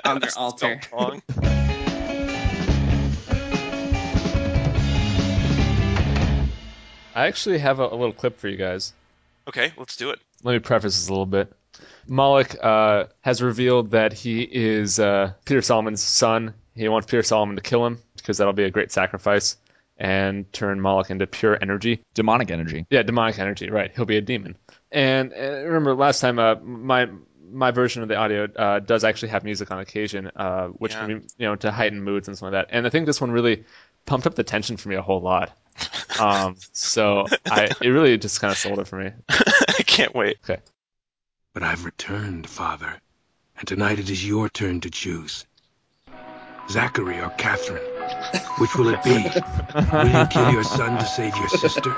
on 0.04 0.20
their 0.20 0.38
altar. 0.38 0.82
Pong. 0.92 1.22
I 7.16 7.28
actually 7.28 7.60
have 7.60 7.80
a, 7.80 7.84
a 7.88 7.96
little 7.96 8.14
clip 8.14 8.38
for 8.40 8.48
you 8.48 8.58
guys. 8.58 8.94
Okay, 9.48 9.72
let's 9.78 9.98
do 9.98 10.10
it. 10.12 10.20
Let 10.44 10.54
me 10.54 10.60
preface 10.60 10.96
this 10.96 11.08
a 11.08 11.12
little 11.12 11.26
bit. 11.26 11.52
Mal'akh 12.10 12.56
uh, 12.64 13.08
has 13.22 13.42
revealed 13.42 13.92
that 13.92 14.14
he 14.14 14.42
is 14.44 15.00
uh, 15.00 15.34
Peter 15.46 15.62
Solomon's 15.62 16.02
son. 16.02 16.54
He 16.76 16.88
wants 16.88 17.08
Peter 17.10 17.24
Solomon 17.24 17.56
to 17.56 17.62
kill 17.62 17.86
him 17.86 18.00
because 18.18 18.38
that'll 18.38 18.54
be 18.54 18.64
a 18.64 18.72
great 18.72 18.92
sacrifice. 18.92 19.58
and 19.98 20.52
turn 20.52 20.80
Mal'akh 20.80 21.12
into 21.12 21.28
pure 21.28 21.58
energy. 21.62 22.02
Demonic 22.16 22.50
energy. 22.52 22.86
Yeah, 22.90 23.04
demonic 23.04 23.38
energy. 23.40 23.70
Right, 23.70 23.92
he'll 23.96 24.06
be 24.06 24.18
a 24.18 24.22
demon. 24.22 24.58
And, 24.92 25.32
and 25.34 25.66
remember 25.68 25.94
last 25.96 26.20
time, 26.20 26.40
uh, 26.40 26.56
my 26.64 27.08
my 27.52 27.70
version 27.70 28.02
of 28.02 28.10
the 28.10 28.16
audio 28.16 28.46
uh, 28.56 28.80
does 28.80 29.04
actually 29.04 29.30
have 29.30 29.44
music 29.44 29.70
on 29.70 29.80
occasion, 29.80 30.32
uh, 30.36 30.68
which 30.70 30.94
Yeah. 30.94 31.06
can 31.06 31.20
be 31.20 31.26
you 31.38 31.48
know 31.48 31.56
to 31.58 31.72
heighten 31.72 32.02
moods 32.02 32.28
and 32.28 32.36
something 32.38 32.54
like 32.54 32.68
that. 32.68 32.76
And 32.76 32.88
I 32.88 32.90
think 32.90 33.06
this 33.06 33.22
one 33.22 33.30
really 33.32 33.66
pumped 34.06 34.28
up 34.28 34.36
the 34.36 34.44
tension 34.44 34.78
for 34.78 34.90
me 34.90 34.96
a 34.96 35.02
whole 35.02 35.22
lot. 35.22 35.52
Um, 36.20 36.56
so 36.72 37.26
I 37.50 37.70
it 37.82 37.90
really 37.90 38.18
just 38.18 38.40
kind 38.40 38.52
of 38.52 38.58
sold 38.58 38.80
it 38.80 38.88
for 38.88 38.98
me. 38.98 39.12
I 39.30 39.84
can't 39.86 40.14
wait. 40.14 40.38
Okay. 40.44 40.62
But 41.54 41.64
I've 41.64 41.86
returned, 41.86 42.48
Father, 42.48 42.94
and 43.58 43.68
tonight 43.68 44.00
it 44.00 44.10
is 44.10 44.26
your 44.28 44.50
turn 44.50 44.82
to 44.82 44.90
choose. 44.90 45.46
Zachary 46.70 47.20
or 47.20 47.30
Catherine, 47.32 47.84
which 48.58 48.76
will 48.76 48.90
it 48.90 49.04
be? 49.04 49.12
Will 49.12 50.08
you 50.08 50.28
kill 50.28 50.52
your 50.52 50.64
son 50.64 50.98
to 50.98 51.06
save 51.06 51.36
your 51.36 51.50
sister? 51.50 51.94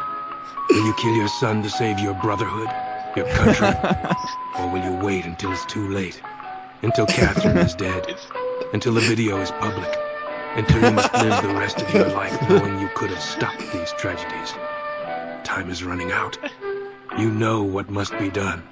Will 0.69 0.85
you 0.85 0.93
kill 0.95 1.13
your 1.13 1.27
son 1.27 1.61
to 1.61 1.69
save 1.69 1.99
your 1.99 2.15
brotherhood, 2.15 2.69
your 3.15 3.27
country? 3.27 3.67
Or 4.57 4.71
will 4.71 4.83
you 4.83 4.93
wait 5.05 5.25
until 5.25 5.51
it's 5.51 5.65
too 5.65 5.89
late? 5.89 6.21
Until 6.81 7.05
Catherine 7.05 7.57
is 7.57 7.75
dead? 7.75 8.15
Until 8.73 8.93
the 8.93 9.01
video 9.01 9.39
is 9.41 9.51
public? 9.51 9.95
Until 10.55 10.83
you 10.83 10.91
must 10.91 11.13
live 11.13 11.41
the 11.41 11.53
rest 11.55 11.81
of 11.81 11.93
your 11.93 12.07
life 12.09 12.49
knowing 12.49 12.79
you 12.79 12.89
could 12.95 13.09
have 13.09 13.21
stopped 13.21 13.59
these 13.73 13.91
tragedies? 13.93 14.53
Time 15.43 15.69
is 15.69 15.83
running 15.83 16.11
out. 16.11 16.37
You 17.17 17.29
know 17.29 17.63
what 17.63 17.89
must 17.89 18.17
be 18.17 18.29
done. 18.29 18.63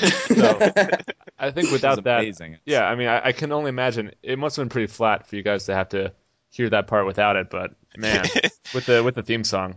So 0.00 0.58
I 1.38 1.50
think 1.50 1.70
without 1.70 2.04
that, 2.04 2.20
amazing. 2.20 2.58
yeah, 2.64 2.84
I 2.84 2.94
mean, 2.94 3.08
I, 3.08 3.28
I 3.28 3.32
can 3.32 3.52
only 3.52 3.70
imagine 3.70 4.12
it 4.22 4.38
must 4.38 4.56
have 4.56 4.64
been 4.64 4.70
pretty 4.70 4.86
flat 4.86 5.26
for 5.26 5.36
you 5.36 5.42
guys 5.42 5.64
to 5.66 5.74
have 5.74 5.88
to 5.90 6.12
hear 6.50 6.70
that 6.70 6.86
part 6.86 7.06
without 7.06 7.36
it. 7.36 7.50
But 7.50 7.72
man, 7.96 8.24
with 8.74 8.86
the 8.86 9.02
with 9.02 9.14
the 9.14 9.22
theme 9.22 9.44
song, 9.44 9.76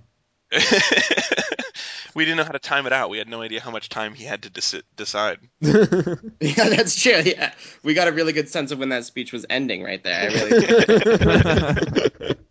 we 2.16 2.26
didn't 2.26 2.38
know 2.38 2.44
how 2.44 2.52
to 2.52 2.60
time 2.60 2.86
it 2.86 2.94
out. 2.94 3.10
We 3.10 3.18
had 3.18 3.28
no 3.28 3.42
idea 3.42 3.62
how 3.62 3.72
much 3.72 3.90
time 3.90 4.14
he 4.14 4.24
had 4.24 4.44
to 4.44 4.50
deci- 4.50 4.84
decide. 4.96 5.40
yeah, 5.62 6.70
that's 6.70 7.02
true. 7.02 7.22
Yeah, 7.26 7.54
we 7.84 7.94
got 7.94 8.08
a 8.08 8.12
really 8.12 8.34
good 8.34 8.50
sense 8.50 8.72
of 8.72 8.80
when 8.80 8.90
that 8.90 9.06
speech 9.06 9.34
was 9.34 9.46
ending 9.50 9.84
right 9.84 10.04
there. 10.04 10.22
I 10.22 10.26
really. 10.28 12.36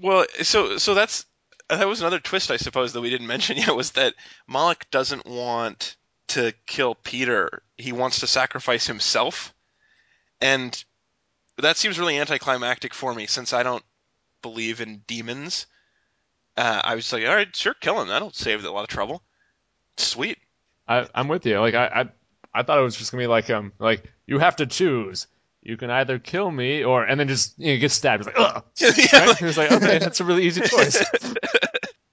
Well, 0.00 0.26
so 0.42 0.78
so 0.78 0.94
that's 0.94 1.26
that 1.68 1.88
was 1.88 2.00
another 2.00 2.20
twist, 2.20 2.50
I 2.50 2.56
suppose, 2.56 2.92
that 2.92 3.00
we 3.00 3.10
didn't 3.10 3.26
mention 3.26 3.56
yet 3.56 3.74
was 3.74 3.92
that 3.92 4.14
Mal'akh 4.48 4.90
doesn't 4.90 5.26
want 5.26 5.96
to 6.28 6.52
kill 6.66 6.94
Peter. 6.94 7.62
He 7.76 7.92
wants 7.92 8.20
to 8.20 8.26
sacrifice 8.26 8.86
himself, 8.86 9.54
and 10.40 10.84
that 11.58 11.76
seems 11.76 11.98
really 11.98 12.18
anticlimactic 12.18 12.94
for 12.94 13.12
me 13.12 13.26
since 13.26 13.52
I 13.52 13.62
don't 13.62 13.84
believe 14.42 14.80
in 14.80 15.02
demons. 15.06 15.66
Uh, 16.56 16.80
I 16.84 16.94
was 16.94 17.12
like, 17.12 17.24
all 17.26 17.34
right, 17.34 17.54
sure, 17.54 17.74
kill 17.74 18.00
him. 18.00 18.08
That'll 18.08 18.32
save 18.32 18.64
a 18.64 18.70
lot 18.70 18.82
of 18.82 18.88
trouble. 18.88 19.22
Sweet. 19.98 20.38
I, 20.88 21.06
I'm 21.14 21.28
with 21.28 21.44
you. 21.46 21.58
Like 21.60 21.74
I, 21.74 21.86
I 21.86 22.08
I 22.60 22.62
thought 22.62 22.78
it 22.78 22.82
was 22.82 22.96
just 22.96 23.10
gonna 23.12 23.22
be 23.22 23.26
like 23.26 23.50
um 23.50 23.72
like 23.78 24.04
you 24.26 24.38
have 24.38 24.56
to 24.56 24.66
choose. 24.66 25.26
You 25.62 25.76
can 25.76 25.90
either 25.90 26.18
kill 26.18 26.50
me 26.50 26.84
or 26.84 27.02
and 27.04 27.18
then 27.18 27.28
just 27.28 27.58
you 27.58 27.74
know, 27.74 27.80
get 27.80 27.90
stabbed. 27.90 28.26
It's 28.26 28.38
like 28.38 28.38
ugh. 28.38 28.64
Yeah, 28.78 29.26
Right? 29.26 29.42
It's 29.42 29.58
like 29.58 29.72
okay, 29.72 29.98
that's 29.98 30.20
a 30.20 30.24
really 30.24 30.44
easy 30.44 30.62
choice. 30.62 31.04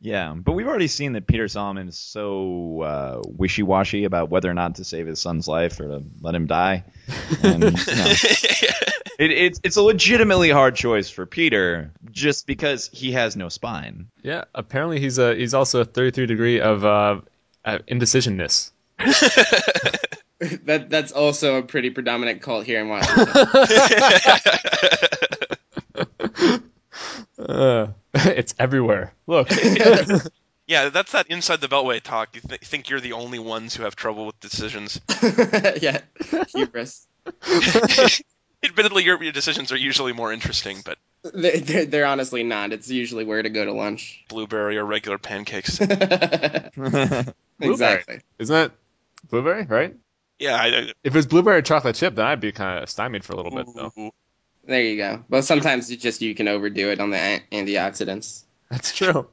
Yeah, 0.04 0.34
but 0.36 0.52
we've 0.52 0.68
already 0.68 0.90
seen 0.90 1.14
that 1.14 1.28
Peter 1.28 1.48
Solomon 1.48 1.88
is 1.88 1.98
so 1.98 2.82
uh, 2.82 3.22
wishy-washy 3.26 4.04
about 4.04 4.30
whether 4.30 4.52
or 4.52 4.54
not 4.54 4.76
to 4.76 4.84
save 4.84 5.08
his 5.08 5.22
son's 5.22 5.48
life 5.48 5.80
or 5.80 5.88
to 5.88 6.04
let 6.20 6.36
him 6.36 6.46
die. 6.46 6.84
And, 7.42 7.64
you 7.64 7.70
know, 7.96 8.14
it, 9.24 9.32
it's 9.32 9.60
it's 9.64 9.78
a 9.78 9.82
legitimately 9.82 10.50
hard 10.50 10.76
choice 10.76 11.10
for 11.10 11.26
Peter 11.26 11.92
just 12.12 12.46
because 12.46 12.90
he 12.92 13.14
has 13.14 13.36
no 13.36 13.50
spine. 13.50 14.08
Yeah, 14.22 14.44
apparently 14.54 15.00
he's 15.00 15.18
a 15.18 15.36
he's 15.36 15.54
also 15.54 15.82
a 15.82 15.86
33 15.86 16.26
degree 16.26 16.60
of 16.60 16.84
uh, 16.84 17.22
uh 17.64 17.80
indecisionness. 17.88 18.72
that 19.00 20.88
that's 20.90 21.12
also 21.12 21.56
a 21.58 21.64
pretty 21.64 21.90
predominant 21.90 22.42
cult 22.42 22.66
here 22.66 22.82
in 22.82 22.90
Washington. 22.90 23.28
Uh, 27.40 27.88
it's 28.14 28.54
everywhere. 28.60 29.14
Look, 29.28 29.50
yeah, 30.68 30.90
that's 30.90 31.12
that 31.12 31.28
inside 31.28 31.62
the 31.62 31.68
beltway 31.68 32.02
talk. 32.02 32.36
You 32.36 32.42
th- 32.42 32.62
think 32.62 32.90
you're 32.90 33.02
the 33.02 33.14
only 33.14 33.40
ones 33.40 33.76
who 33.76 33.84
have 33.84 33.96
trouble 33.96 34.28
with 34.28 34.40
decisions. 34.40 35.02
yeah, 35.82 36.00
hubris. 36.56 37.08
Admittedly, 38.64 39.04
your, 39.04 39.22
your 39.22 39.34
decisions 39.34 39.72
are 39.72 39.78
usually 39.78 40.14
more 40.14 40.32
interesting, 40.32 40.82
but 40.86 40.98
They're, 41.34 41.60
they're, 41.60 41.86
they're 41.86 42.06
honestly 42.06 42.44
not. 42.44 42.72
It's 42.72 42.90
usually 42.90 43.26
where 43.26 43.42
to 43.42 43.50
go 43.50 43.66
to 43.66 43.74
lunch. 43.74 44.24
blueberry 44.30 44.78
or 44.78 44.86
regular 44.86 45.18
pancakes. 45.18 45.80
exactly. 47.60 48.22
isn't 48.40 48.54
that 48.54 48.72
blueberry? 49.30 49.66
Right? 49.66 49.96
yeah, 50.40 50.56
I, 50.56 50.94
If 51.04 51.16
it's 51.16 51.28
blueberry 51.28 51.64
chocolate 51.64 51.96
chip, 51.96 52.16
then 52.16 52.26
I'd 52.26 52.40
be 52.40 52.52
kind 52.52 52.84
of 52.84 52.90
stymied 52.90 53.24
for 53.24 53.34
a 53.34 53.36
little 53.38 53.52
bit 53.52 53.68
though. 53.76 53.92
Ooh. 53.98 54.12
There 54.66 54.82
you 54.82 54.98
go. 54.98 55.24
But 55.30 55.44
sometimes 55.44 55.92
you 55.92 55.98
just 55.98 56.22
you 56.22 56.36
can 56.36 56.48
overdo 56.48 56.90
it 56.92 57.00
on 57.00 57.10
the 57.10 57.18
an- 57.18 57.42
antioxidants. 57.52 58.44
That's 58.70 58.96
true. 58.96 59.28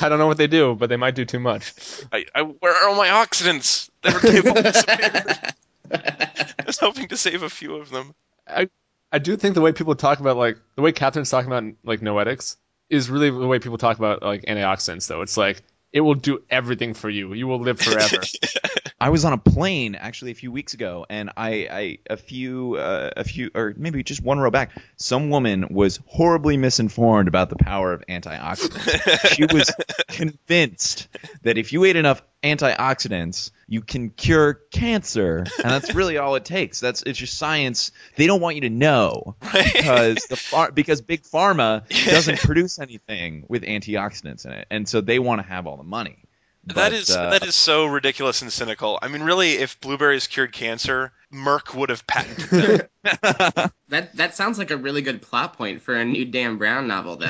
I 0.00 0.08
don't 0.08 0.18
know 0.18 0.28
what 0.28 0.38
they 0.38 0.46
do, 0.46 0.74
but 0.74 0.88
they 0.88 0.96
might 0.96 1.14
do 1.14 1.24
too 1.24 1.40
much. 1.40 1.74
I, 2.12 2.24
I, 2.34 2.42
where 2.42 2.72
are 2.72 2.88
all 2.88 2.96
my 2.96 3.08
oxidants? 3.08 3.90
They 4.02 4.12
were 4.12 4.20
they've 4.20 4.46
all 4.46 4.62
disappeared. 4.62 5.54
I 5.92 6.64
was 6.66 6.78
hoping 6.78 7.08
to 7.08 7.16
save 7.16 7.42
a 7.42 7.50
few 7.50 7.76
of 7.76 7.90
them. 7.90 8.14
I 8.46 8.68
I 9.10 9.18
do 9.18 9.36
think 9.36 9.54
the 9.54 9.60
way 9.60 9.72
people 9.72 9.94
talk 9.94 10.20
about 10.20 10.36
like 10.36 10.58
the 10.76 10.82
way 10.82 10.92
Catherine's 10.92 11.30
talking 11.30 11.50
about 11.50 11.74
like 11.84 12.00
noetics 12.00 12.56
is 12.88 13.10
really 13.10 13.30
the 13.30 13.46
way 13.46 13.58
people 13.58 13.78
talk 13.78 13.98
about 13.98 14.22
like 14.22 14.42
antioxidants 14.42 15.06
though. 15.06 15.22
It's 15.22 15.36
like 15.36 15.62
it 15.92 16.00
will 16.00 16.14
do 16.14 16.42
everything 16.48 16.94
for 16.94 17.10
you. 17.10 17.34
You 17.34 17.46
will 17.46 17.60
live 17.60 17.78
forever. 17.78 18.22
I 19.00 19.10
was 19.10 19.24
on 19.24 19.32
a 19.32 19.38
plane 19.38 19.94
actually 19.94 20.30
a 20.30 20.34
few 20.34 20.50
weeks 20.50 20.74
ago, 20.74 21.04
and 21.10 21.30
I, 21.36 21.68
I 21.70 21.98
a 22.08 22.16
few, 22.16 22.76
uh, 22.76 23.10
a 23.16 23.24
few, 23.24 23.50
or 23.54 23.74
maybe 23.76 24.02
just 24.02 24.22
one 24.22 24.38
row 24.38 24.50
back, 24.50 24.70
some 24.96 25.28
woman 25.28 25.66
was 25.70 25.98
horribly 26.06 26.56
misinformed 26.56 27.28
about 27.28 27.50
the 27.50 27.56
power 27.56 27.92
of 27.92 28.06
antioxidants. 28.06 29.34
she 29.34 29.44
was 29.44 29.74
convinced 30.08 31.08
that 31.42 31.58
if 31.58 31.72
you 31.72 31.84
ate 31.84 31.96
enough 31.96 32.22
antioxidants, 32.42 33.50
you 33.68 33.80
can 33.80 34.10
cure 34.10 34.54
cancer, 34.70 35.38
and 35.38 35.70
that's 35.70 35.94
really 35.94 36.18
all 36.18 36.34
it 36.34 36.44
takes. 36.44 36.80
That's 36.80 37.02
it's 37.02 37.18
just 37.18 37.38
science. 37.38 37.92
They 38.16 38.26
don't 38.26 38.40
want 38.40 38.56
you 38.56 38.62
to 38.62 38.70
know 38.70 39.36
because 39.40 40.24
the 40.26 40.36
phar- 40.36 40.72
because 40.72 41.00
big 41.00 41.22
pharma 41.22 41.88
doesn't 42.10 42.40
produce 42.40 42.78
anything 42.78 43.44
with 43.48 43.62
antioxidants 43.62 44.44
in 44.44 44.52
it, 44.52 44.66
and 44.70 44.88
so 44.88 45.00
they 45.00 45.18
want 45.18 45.40
to 45.40 45.46
have 45.46 45.66
all 45.66 45.76
the 45.76 45.82
money. 45.84 46.18
that 46.66 46.74
But, 46.74 46.92
is 46.92 47.10
uh, 47.10 47.30
that 47.30 47.44
is 47.46 47.54
so 47.54 47.86
ridiculous 47.86 48.42
and 48.42 48.52
cynical. 48.52 48.98
I 49.00 49.08
mean, 49.08 49.22
really, 49.22 49.52
if 49.52 49.80
blueberries 49.80 50.26
cured 50.26 50.52
cancer, 50.52 51.12
Merck 51.32 51.74
would 51.74 51.90
have 51.90 52.06
patented 52.06 52.48
them. 52.50 52.88
That 53.88 54.16
that 54.16 54.34
sounds 54.34 54.56
like 54.58 54.70
a 54.70 54.76
really 54.76 55.02
good 55.02 55.20
plot 55.20 55.58
point 55.58 55.82
for 55.82 55.94
a 55.94 56.04
new 56.04 56.24
Dan 56.24 56.56
Brown 56.56 56.86
novel, 56.88 57.16
though. 57.16 57.28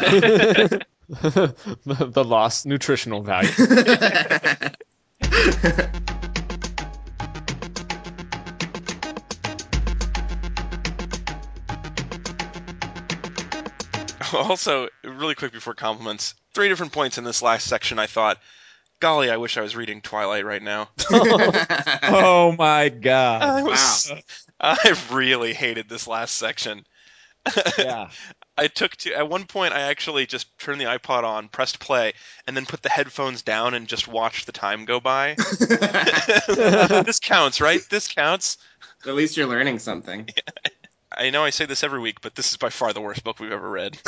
the, 1.09 1.55
the 1.85 2.25
lost 2.25 2.66
nutritional 2.66 3.22
value. 3.22 3.51
also, 14.35 14.89
really 15.05 15.35
quick 15.35 15.53
before 15.53 15.75
compliments, 15.75 16.35
three 16.55 16.69
different 16.69 16.93
points 16.93 17.19
in 17.19 17.25
this 17.25 17.43
last 17.43 17.67
section. 17.67 17.99
I 17.99 18.07
thought, 18.07 18.39
golly, 19.01 19.31
I 19.31 19.37
wish 19.37 19.57
I 19.57 19.63
was 19.63 19.77
reading 19.77 20.01
Twilight 20.01 20.45
right 20.45 20.63
now. 20.63 20.89
oh 21.11 22.55
my 22.59 22.89
god! 22.89 23.43
I 23.43 23.63
was, 23.63 24.13
I 24.61 24.97
really 25.11 25.53
hated 25.53 25.89
this 25.89 26.07
last 26.07 26.37
section. 26.37 26.85
Yeah. 27.78 28.11
I 28.57 28.66
took 28.68 28.94
to 28.96 29.14
at 29.14 29.28
one 29.31 29.46
point 29.46 29.72
I 29.72 29.81
actually 29.83 30.26
just 30.26 30.46
turned 30.59 30.78
the 30.81 30.85
iPod 30.85 31.24
on, 31.24 31.48
pressed 31.48 31.81
play, 31.81 32.12
and 32.46 32.55
then 32.55 32.66
put 32.66 32.83
the 32.83 32.90
headphones 32.90 33.40
down 33.42 33.72
and 33.72 33.88
just 33.88 34.07
watched 34.09 34.44
the 34.44 34.52
time 34.52 34.85
go 34.85 35.00
by. 35.00 35.37
this 36.48 37.18
counts, 37.18 37.61
right? 37.62 37.81
This 37.88 38.09
counts. 38.09 38.59
At 39.07 39.14
least 39.14 39.37
you're 39.38 39.46
learning 39.46 39.78
something. 39.78 40.28
I 41.11 41.31
know 41.31 41.42
I 41.42 41.50
say 41.50 41.64
this 41.64 41.83
every 41.83 42.00
week, 42.00 42.20
but 42.20 42.35
this 42.35 42.50
is 42.50 42.59
by 42.59 42.68
far 42.68 42.92
the 42.92 43.00
worst 43.00 43.24
book 43.24 43.40
we've 43.40 43.50
ever 43.52 43.68
read. 43.68 43.98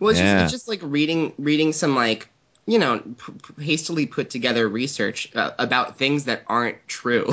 Well, 0.00 0.10
it's, 0.10 0.18
Yeah. 0.18 0.42
just, 0.42 0.44
it's 0.44 0.52
just 0.52 0.68
like 0.68 0.80
reading 0.82 1.32
reading 1.38 1.72
some 1.72 1.94
like 1.94 2.28
you 2.66 2.80
know 2.80 2.98
p- 2.98 3.32
p- 3.56 3.64
hastily 3.64 4.06
put 4.06 4.30
together 4.30 4.68
research 4.68 5.30
uh, 5.36 5.52
about 5.60 5.96
things 5.96 6.24
that 6.24 6.42
aren't 6.48 6.86
true. 6.88 7.30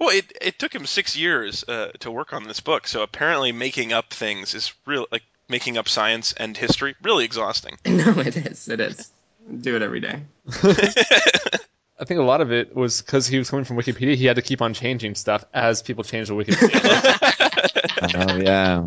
Well, 0.00 0.08
it 0.08 0.32
it 0.40 0.58
took 0.58 0.74
him 0.74 0.86
six 0.86 1.16
years 1.16 1.62
uh, 1.68 1.92
to 2.00 2.10
work 2.10 2.32
on 2.32 2.44
this 2.44 2.60
book, 2.60 2.88
so 2.88 3.02
apparently 3.02 3.52
making 3.52 3.92
up 3.92 4.10
things 4.12 4.54
is 4.54 4.72
real 4.86 5.06
like 5.12 5.22
making 5.48 5.76
up 5.76 5.88
science 5.88 6.32
and 6.32 6.56
history 6.56 6.94
really 7.02 7.26
exhausting. 7.26 7.76
no, 7.86 8.18
it 8.18 8.36
is. 8.36 8.68
It 8.68 8.80
is. 8.80 9.12
Do 9.60 9.76
it 9.76 9.82
every 9.82 10.00
day. 10.00 10.22
I 10.48 12.06
think 12.06 12.18
a 12.18 12.22
lot 12.22 12.40
of 12.40 12.50
it 12.50 12.74
was 12.74 13.02
because 13.02 13.26
he 13.26 13.36
was 13.36 13.50
coming 13.50 13.66
from 13.66 13.76
Wikipedia. 13.76 14.14
He 14.14 14.24
had 14.24 14.36
to 14.36 14.42
keep 14.42 14.62
on 14.62 14.72
changing 14.72 15.16
stuff 15.16 15.44
as 15.52 15.82
people 15.82 16.02
changed 16.02 16.30
the 16.30 16.34
Wikipedia. 16.34 17.36
Oh 18.02 18.36
yeah. 18.36 18.86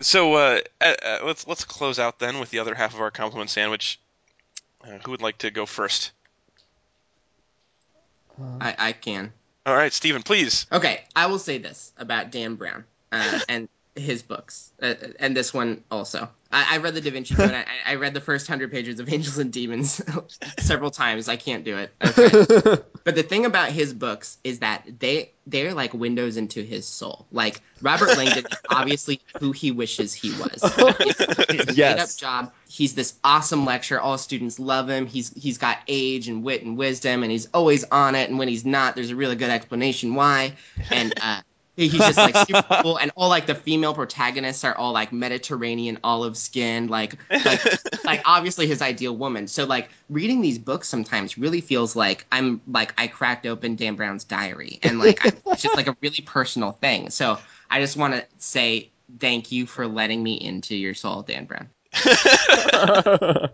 So 0.00 0.34
uh, 0.34 0.60
uh, 0.80 0.94
uh, 1.02 1.18
let's 1.26 1.46
let's 1.46 1.64
close 1.64 1.98
out 1.98 2.18
then 2.18 2.40
with 2.40 2.48
the 2.50 2.60
other 2.60 2.74
half 2.74 2.94
of 2.94 3.00
our 3.02 3.10
compliment 3.10 3.50
sandwich. 3.50 4.00
Uh, 4.82 4.98
who 5.04 5.10
would 5.10 5.20
like 5.20 5.38
to 5.38 5.50
go 5.50 5.66
first? 5.66 6.12
I, 8.60 8.74
I 8.78 8.92
can. 8.92 9.32
All 9.66 9.74
right, 9.74 9.92
Stephen, 9.92 10.22
please. 10.22 10.66
Okay, 10.72 11.02
I 11.14 11.26
will 11.26 11.38
say 11.38 11.58
this 11.58 11.92
about 11.96 12.30
Dan 12.30 12.54
Brown 12.54 12.84
uh, 13.12 13.40
and 13.48 13.68
his 14.00 14.22
books, 14.22 14.72
uh, 14.82 14.94
and 15.18 15.36
this 15.36 15.52
one 15.54 15.84
also. 15.90 16.28
I, 16.52 16.74
I 16.74 16.76
read 16.78 16.94
the 16.94 17.00
Da 17.00 17.10
Vinci 17.12 17.34
Code. 17.36 17.50
I, 17.54 17.64
I 17.86 17.94
read 17.94 18.12
the 18.14 18.20
first 18.20 18.48
hundred 18.48 18.72
pages 18.72 18.98
of 18.98 19.12
Angels 19.12 19.38
and 19.38 19.52
Demons 19.52 20.00
several 20.58 20.90
times. 20.90 21.28
I 21.28 21.36
can't 21.36 21.64
do 21.64 21.76
it. 21.78 21.92
Okay. 22.02 22.82
but 23.04 23.14
the 23.14 23.22
thing 23.22 23.46
about 23.46 23.70
his 23.70 23.94
books 23.94 24.36
is 24.44 24.58
that 24.58 24.84
they 24.98 25.32
they're 25.46 25.72
like 25.74 25.94
windows 25.94 26.36
into 26.36 26.62
his 26.62 26.86
soul. 26.86 27.26
Like 27.32 27.60
Robert 27.80 28.16
Langdon 28.18 28.44
is 28.50 28.58
obviously 28.68 29.20
who 29.38 29.52
he 29.52 29.70
wishes 29.70 30.12
he 30.12 30.30
was. 30.32 30.60
It's 30.62 31.70
a 31.70 31.74
Yes. 31.74 32.14
up 32.16 32.20
job. 32.20 32.52
He's 32.68 32.94
this 32.94 33.14
awesome 33.24 33.64
lecturer. 33.64 34.00
All 34.00 34.18
students 34.18 34.58
love 34.58 34.88
him. 34.90 35.06
He's 35.06 35.32
he's 35.34 35.56
got 35.58 35.78
age 35.88 36.28
and 36.28 36.42
wit 36.44 36.62
and 36.62 36.76
wisdom, 36.76 37.22
and 37.22 37.32
he's 37.32 37.46
always 37.54 37.84
on 37.84 38.14
it. 38.16 38.28
And 38.28 38.38
when 38.38 38.48
he's 38.48 38.64
not, 38.66 38.96
there's 38.96 39.10
a 39.10 39.16
really 39.16 39.36
good 39.36 39.50
explanation 39.50 40.14
why. 40.14 40.54
And 40.90 41.14
uh, 41.22 41.40
he's 41.88 42.00
just 42.00 42.18
like 42.18 42.36
super 42.46 42.82
cool. 42.82 42.98
And 42.98 43.10
all 43.16 43.28
like 43.28 43.46
the 43.46 43.54
female 43.54 43.94
protagonists 43.94 44.64
are 44.64 44.76
all 44.76 44.92
like 44.92 45.12
Mediterranean 45.12 45.98
olive 46.04 46.36
skinned, 46.36 46.90
like 46.90 47.16
like 47.30 47.64
like 48.04 48.22
obviously 48.24 48.66
his 48.66 48.82
ideal 48.82 49.16
woman. 49.16 49.46
So 49.46 49.64
like 49.64 49.90
reading 50.08 50.40
these 50.40 50.58
books 50.58 50.88
sometimes 50.88 51.38
really 51.38 51.60
feels 51.60 51.96
like 51.96 52.26
I'm 52.30 52.60
like 52.66 52.94
I 52.98 53.06
cracked 53.06 53.46
open 53.46 53.76
Dan 53.76 53.96
Brown's 53.96 54.24
diary, 54.24 54.78
and 54.82 54.98
like 54.98 55.24
I, 55.24 55.32
it's 55.52 55.62
just 55.62 55.76
like 55.76 55.86
a 55.86 55.96
really 56.00 56.22
personal 56.24 56.72
thing. 56.72 57.10
So 57.10 57.38
I 57.70 57.80
just 57.80 57.96
want 57.96 58.14
to 58.14 58.24
say 58.38 58.90
thank 59.18 59.50
you 59.52 59.66
for 59.66 59.86
letting 59.86 60.22
me 60.22 60.34
into 60.34 60.76
your 60.76 60.94
soul, 60.94 61.22
Dan 61.22 61.46
Brown. 61.46 61.68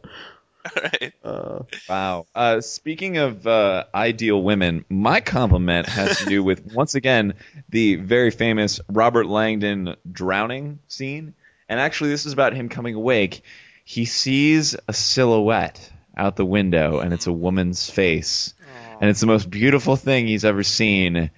All 0.76 0.82
right. 0.82 1.12
Uh, 1.24 1.62
Wow. 1.88 2.26
Uh, 2.34 2.60
speaking 2.60 3.16
of 3.18 3.46
uh, 3.46 3.84
ideal 3.94 4.42
women, 4.42 4.84
my 4.88 5.20
compliment 5.20 5.86
has 5.88 6.18
to 6.18 6.26
do 6.26 6.42
with 6.42 6.72
once 6.74 6.94
again 6.94 7.34
the 7.68 7.96
very 7.96 8.30
famous 8.30 8.80
Robert 8.88 9.26
Langdon 9.26 9.96
drowning 10.10 10.78
scene. 10.88 11.34
And 11.68 11.80
actually, 11.80 12.10
this 12.10 12.26
is 12.26 12.32
about 12.32 12.54
him 12.54 12.68
coming 12.68 12.94
awake. 12.94 13.42
He 13.84 14.04
sees 14.04 14.76
a 14.88 14.92
silhouette 14.92 15.92
out 16.16 16.36
the 16.36 16.44
window, 16.46 17.00
and 17.00 17.12
it's 17.12 17.26
a 17.26 17.32
woman's 17.32 17.88
face, 17.90 18.54
and 19.00 19.10
it's 19.10 19.20
the 19.20 19.26
most 19.26 19.48
beautiful 19.50 19.96
thing 19.96 20.26
he's 20.26 20.44
ever 20.44 20.62
seen. 20.62 21.30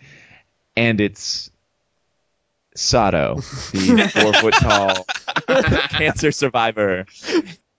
And 0.76 1.00
it's 1.00 1.50
Sato, 2.74 3.36
the 3.72 4.10
four 4.14 4.32
foot 4.34 4.54
tall 4.54 5.06
cancer 5.90 6.30
survivor, 6.30 7.06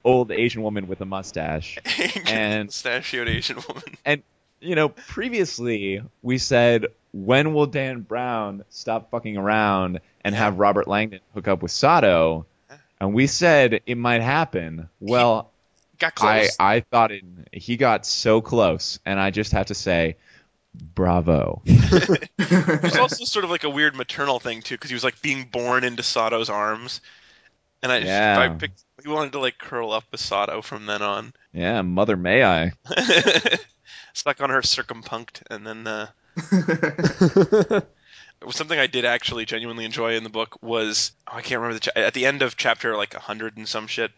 old 0.04 0.32
Asian 0.32 0.62
woman 0.62 0.88
with 0.88 1.02
a 1.02 1.06
mustache. 1.06 1.78
And- 2.28 2.68
mustachioed 2.68 3.28
Asian 3.28 3.58
woman. 3.68 3.84
And 4.06 4.24
you 4.62 4.76
know, 4.76 4.90
previously 4.90 6.02
we 6.22 6.38
said, 6.38 6.88
when 7.14 7.54
will 7.54 7.66
Dan 7.66 8.02
Brown 8.02 8.64
stop 8.70 9.10
fucking 9.10 9.38
around 9.38 10.00
and 10.24 10.36
have 10.36 10.60
Robert 10.60 10.88
Langdon 10.88 11.22
hook 11.34 11.48
up 11.48 11.62
with 11.62 11.72
Sato? 11.72 12.46
And 13.00 13.14
we 13.14 13.28
said 13.28 13.82
it 13.86 13.96
might 13.98 14.22
happen. 14.22 14.90
Well, 15.00 15.52
Got 16.00 16.14
I, 16.22 16.40
close. 16.40 16.56
I 16.60 16.80
thought 16.82 17.12
it, 17.12 17.24
he 17.54 17.78
got 17.78 18.06
so 18.06 18.42
close, 18.42 19.00
and 19.06 19.20
I 19.20 19.32
just 19.32 19.54
have 19.54 19.68
to 19.68 19.74
say, 19.76 20.18
bravo. 20.74 21.62
There's 22.38 22.98
also 22.98 23.24
sort 23.26 23.46
of 23.46 23.52
like 23.52 23.64
a 23.64 23.70
weird 23.70 23.96
maternal 23.96 24.40
thing 24.40 24.62
too, 24.62 24.76
because 24.76 24.90
he 24.90 24.94
was 24.94 25.04
like 25.04 25.22
being 25.22 25.46
born 25.46 25.84
into 25.84 26.04
Sato's 26.04 26.50
arms, 26.50 27.02
and 27.82 27.92
I, 27.92 28.00
Yeah. 28.00 28.40
I 28.40 28.50
picked. 28.50 28.84
He 29.04 29.10
wanted 29.10 29.34
to 29.34 29.40
like 29.40 29.58
curl 29.58 29.92
up 29.92 30.06
with 30.12 30.22
Sato 30.22 30.62
from 30.62 30.86
then 30.86 31.02
on. 31.02 31.34
Yeah, 31.54 31.82
mother 31.82 32.18
may 32.18 32.44
I. 32.44 32.72
Stuck 34.14 34.42
on 34.42 34.50
her 34.50 34.62
circumpunct, 34.62 35.44
and 35.50 35.66
then 35.66 35.88
uh, 35.88 36.08
something 38.52 38.80
I 38.80 38.88
did 38.88 39.06
actually 39.06 39.46
genuinely 39.46 39.86
enjoy 39.86 40.16
in 40.16 40.24
the 40.24 40.30
book 40.30 40.62
was 40.62 41.12
oh, 41.28 41.38
I 41.38 41.42
can't 41.42 41.62
remember 41.62 41.76
the 41.76 41.92
cha- 41.92 42.00
at 42.00 42.14
the 42.14 42.26
end 42.26 42.42
of 42.42 42.58
chapter 42.58 42.96
like 42.96 43.14
a 43.14 43.20
hundred 43.20 43.58
and 43.58 43.68
some 43.68 43.88
shit. 43.88 44.12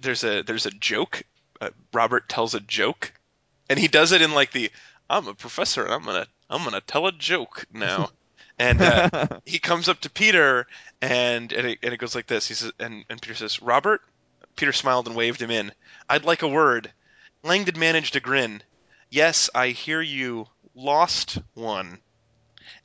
There's 0.00 0.24
a 0.24 0.42
there's 0.42 0.66
a 0.66 0.70
joke. 0.70 1.22
Uh, 1.60 1.70
Robert 1.92 2.28
tells 2.28 2.54
a 2.54 2.60
joke, 2.60 3.12
and 3.68 3.78
he 3.78 3.88
does 3.88 4.12
it 4.12 4.22
in 4.22 4.32
like 4.32 4.52
the 4.52 4.70
I'm 5.08 5.28
a 5.28 5.34
professor 5.34 5.84
and 5.84 5.92
I'm 5.92 6.04
gonna 6.04 6.26
I'm 6.50 6.64
gonna 6.64 6.80
tell 6.80 7.06
a 7.06 7.12
joke 7.12 7.66
now. 7.72 8.10
And 8.56 8.80
uh, 8.80 9.26
he 9.44 9.58
comes 9.58 9.88
up 9.88 10.00
to 10.02 10.10
Peter 10.10 10.66
and 11.02 11.52
and 11.52 11.66
it, 11.66 11.78
and 11.82 11.92
it 11.92 11.96
goes 11.96 12.14
like 12.14 12.26
this. 12.26 12.46
He 12.46 12.54
says 12.54 12.72
and, 12.78 13.04
and 13.08 13.20
Peter 13.20 13.34
says, 13.34 13.60
"Robert." 13.62 14.00
Peter 14.56 14.72
smiled 14.72 15.06
and 15.06 15.16
waved 15.16 15.40
him 15.40 15.50
in. 15.50 15.72
"I'd 16.08 16.24
like 16.24 16.42
a 16.42 16.48
word." 16.48 16.92
Langdon 17.42 17.78
managed 17.78 18.16
a 18.16 18.20
grin. 18.20 18.62
"Yes, 19.10 19.50
I 19.54 19.68
hear 19.68 20.00
you. 20.00 20.48
Lost 20.74 21.38
one." 21.54 22.00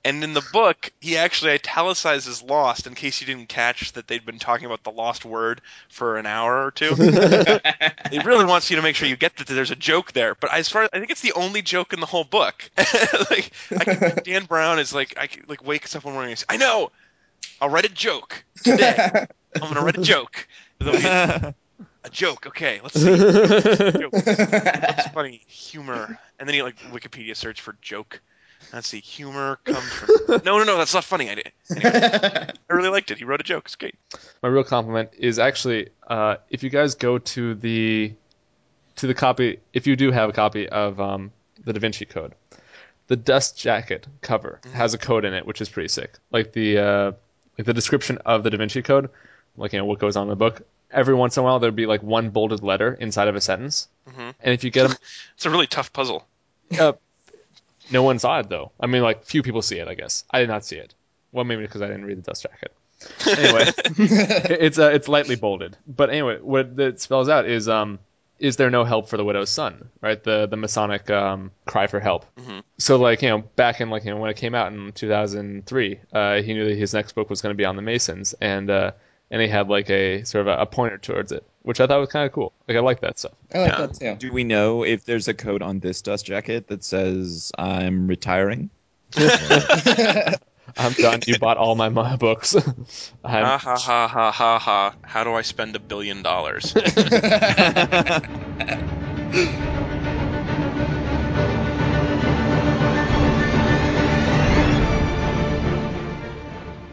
And 0.04 0.24
in 0.24 0.34
the 0.34 0.48
book, 0.54 0.92
he 1.02 1.18
actually 1.18 1.52
italicizes 1.52 2.42
lost 2.42 2.88
in 2.88 2.96
case 2.96 3.20
you 3.20 3.28
didn't 3.28 3.50
catch 3.50 3.92
that 3.94 4.08
they'd 4.08 4.26
been 4.26 4.40
talking 4.40 4.66
about 4.66 4.84
the 4.84 4.92
lost 4.92 5.26
word 5.26 5.62
for 5.90 6.18
an 6.18 6.26
hour 6.26 6.66
or 6.66 6.72
two. 6.72 6.96
it 6.98 8.26
really 8.26 8.46
wants 8.46 8.70
you 8.70 8.78
to 8.78 8.82
make 8.82 8.96
sure 8.96 9.10
you 9.10 9.18
get 9.18 9.36
that 9.38 9.48
there's 9.48 9.72
a 9.72 9.76
joke 9.76 10.14
there. 10.14 10.36
But 10.36 10.54
as 10.54 10.70
far 10.70 10.84
as, 10.84 10.90
I 10.94 11.00
think 11.00 11.12
it's 11.12 11.22
the 11.22 11.34
only 11.34 11.62
joke 11.62 11.92
in 11.92 12.00
the 12.00 12.06
whole 12.06 12.24
book. 12.24 12.70
like 12.78 13.52
I 13.78 13.84
can, 13.84 14.20
Dan 14.24 14.46
Brown 14.46 14.80
is 14.80 14.94
like 14.94 15.16
I 15.18 15.28
can, 15.28 15.44
like 15.48 15.66
wakes 15.66 15.96
up 15.96 16.06
one 16.06 16.14
morning 16.14 16.32
and 16.32 16.40
says, 16.40 16.46
"I 16.48 16.58
know, 16.58 16.92
I'll 17.60 17.70
write 17.70 17.86
a 17.86 17.90
joke 17.90 18.46
today. 18.64 19.26
I'm 19.56 19.74
gonna 19.74 19.82
write 19.82 19.98
a 19.98 20.02
joke. 20.02 20.48
It'll 20.80 20.94
be 20.94 21.00
a 22.04 22.10
joke. 22.12 22.48
Okay, 22.48 22.80
let's 22.82 23.00
see. 23.00 23.16
Joke. 24.00 24.14
What's 24.14 25.08
funny? 25.10 25.42
Humor. 25.48 26.18
And 26.40 26.48
then 26.48 26.54
he 26.56 26.64
like 26.64 26.78
Wikipedia 26.92 27.36
search 27.36 27.62
for 27.62 27.76
joke. 27.82 28.22
Let's 28.74 28.88
see. 28.88 29.00
Humor 29.00 29.60
comes 29.64 29.86
from. 29.92 30.42
No, 30.46 30.58
no, 30.58 30.64
no. 30.64 30.78
That's 30.78 30.94
not 30.94 31.04
funny. 31.04 31.30
I 31.30 31.36
did. 31.36 31.52
Anyway, 31.72 31.92
I 32.70 32.74
really 32.74 32.90
liked 32.90 33.12
it. 33.12 33.18
He 33.18 33.24
wrote 33.26 33.40
a 33.42 33.44
joke. 33.44 33.66
It's 33.66 33.76
great. 33.76 33.96
my 34.44 34.50
real 34.50 34.64
compliment 34.64 35.12
is 35.18 35.40
actually 35.40 35.90
uh, 36.08 36.36
if 36.50 36.64
you 36.64 36.70
guys 36.70 36.96
go 36.96 37.18
to 37.20 37.56
the 37.56 38.14
to 38.98 39.08
the 39.08 39.14
copy 39.14 39.60
if 39.74 39.88
you 39.88 39.96
do 39.96 40.12
have 40.12 40.30
a 40.30 40.34
copy 40.34 40.68
of 40.68 41.00
um, 41.00 41.32
the 41.64 41.74
Da 41.74 41.80
Vinci 41.80 42.06
Code, 42.06 42.36
the 43.08 43.16
dust 43.16 43.58
jacket 43.58 44.08
cover 44.22 44.60
has 44.74 44.94
a 44.94 44.98
code 44.98 45.26
in 45.26 45.34
it 45.34 45.46
which 45.46 45.62
is 45.62 45.70
pretty 45.70 45.90
sick. 45.90 46.18
Like 46.32 46.52
the 46.54 46.78
uh, 46.78 47.12
like 47.58 47.66
the 47.66 47.74
description 47.74 48.18
of 48.26 48.44
the 48.44 48.50
Da 48.50 48.58
Vinci 48.58 48.82
Code, 48.82 49.10
like 49.60 49.74
you 49.74 49.80
know 49.80 49.86
what 49.86 50.00
goes 50.00 50.16
on 50.16 50.24
in 50.24 50.30
the 50.30 50.36
book. 50.36 50.62
Every 50.92 51.14
once 51.14 51.38
in 51.38 51.42
a 51.42 51.44
while 51.44 51.60
there'd 51.60 51.76
be 51.76 51.86
like 51.86 52.02
one 52.02 52.32
bolded 52.32 52.64
letter 52.64 52.94
inside 52.94 53.28
of 53.28 53.36
a 53.36 53.42
sentence, 53.42 53.88
Mhm. 54.10 54.34
and 54.42 54.54
if 54.54 54.64
you 54.64 54.72
get 54.72 54.88
them, 54.88 54.98
It's 55.36 55.46
a 55.46 55.50
really 55.52 55.68
tough 55.68 55.94
puzzle. 55.94 56.26
uh, 56.80 56.94
no 57.92 58.04
one 58.04 58.20
saw 58.20 58.40
it 58.40 58.50
though. 58.50 58.72
I 58.80 58.88
mean, 58.88 59.02
like 59.04 59.24
few 59.24 59.44
people 59.44 59.62
see 59.62 59.78
it. 59.80 59.88
I 59.88 59.94
guess 59.94 60.24
I 60.32 60.40
did 60.40 60.50
not 60.50 60.66
see 60.66 60.78
it. 60.78 60.94
Well, 61.32 61.46
maybe 61.46 61.62
because 61.62 61.82
I 61.84 61.88
didn't 61.88 62.06
read 62.06 62.18
the 62.18 62.22
dust 62.24 62.44
jacket. 62.44 62.74
Anyway, 63.28 63.66
it's 64.66 64.78
uh, 64.80 64.90
it's 64.94 65.08
lightly 65.08 65.36
bolded. 65.36 65.78
But 65.88 66.10
anyway, 66.10 66.40
what 66.42 66.78
it 66.80 67.00
spells 67.00 67.30
out 67.30 67.46
is 67.48 67.70
um 67.70 68.00
is 68.40 68.56
there 68.56 68.70
no 68.70 68.84
help 68.86 69.10
for 69.10 69.18
the 69.18 69.24
widow's 69.24 69.50
son? 69.50 69.90
Right, 70.02 70.22
the 70.24 70.48
the 70.48 70.58
Masonic 70.58 71.10
um, 71.10 71.52
cry 71.66 71.88
for 71.88 72.00
help. 72.00 72.26
Mhm. 72.36 72.64
So 72.78 72.98
like 72.98 73.22
you 73.22 73.30
know 73.30 73.40
back 73.56 73.80
in 73.82 73.90
like 73.90 74.06
you 74.06 74.12
know 74.12 74.18
when 74.18 74.30
it 74.30 74.38
came 74.38 74.56
out 74.56 74.72
in 74.74 74.92
2003, 74.92 76.00
uh, 76.14 76.42
he 76.42 76.54
knew 76.54 76.66
that 76.70 76.78
his 76.78 76.94
next 76.94 77.14
book 77.14 77.30
was 77.30 77.42
going 77.42 77.54
to 77.54 77.58
be 77.58 77.66
on 77.66 77.76
the 77.76 77.82
Masons, 77.82 78.34
and 78.42 78.70
uh, 78.70 78.92
and 79.32 79.42
he 79.42 79.48
had 79.48 79.70
like 79.70 79.90
a 79.90 80.24
sort 80.24 80.48
of 80.48 80.60
a, 80.60 80.62
a 80.62 80.66
pointer 80.66 80.98
towards 80.98 81.32
it, 81.32 81.46
which 81.62 81.80
I 81.80 81.88
thought 81.88 82.00
was 82.00 82.10
kind 82.10 82.26
of 82.26 82.32
cool. 82.32 82.54
Like 82.68 82.78
I 82.78 82.82
like 82.82 83.02
that 83.02 83.20
stuff. 83.20 83.34
I 83.54 83.60
like 83.60 83.72
Yeah. 83.72 83.86
that 83.88 83.94
too. 83.94 84.16
Do 84.28 84.34
we 84.34 84.44
know 84.44 84.84
if 84.84 85.06
there's 85.06 85.28
a 85.28 85.34
code 85.34 85.62
on 85.62 85.80
this 85.80 86.02
dust 86.02 86.26
jacket 86.26 86.68
that 86.68 86.84
says 86.84 87.52
I'm 87.58 88.08
retiring? 88.08 88.70
I'm 89.18 90.94
done. 90.94 91.22
You 91.26 91.40
bought 91.40 91.58
all 91.58 91.76
my, 91.76 91.90
my 91.90 92.16
books. 92.16 92.56
I'm, 92.56 93.46
Ha 93.46 93.58
ha 93.58 93.78
ha 93.78 94.08
ha 94.08 94.32
ha 94.32 94.60
ha. 94.60 94.96
How 95.04 95.24
do 95.24 95.34
I 95.34 95.42
spend 95.42 95.76
a 95.76 95.80
billion 95.80 96.22
dollars? 96.22 96.74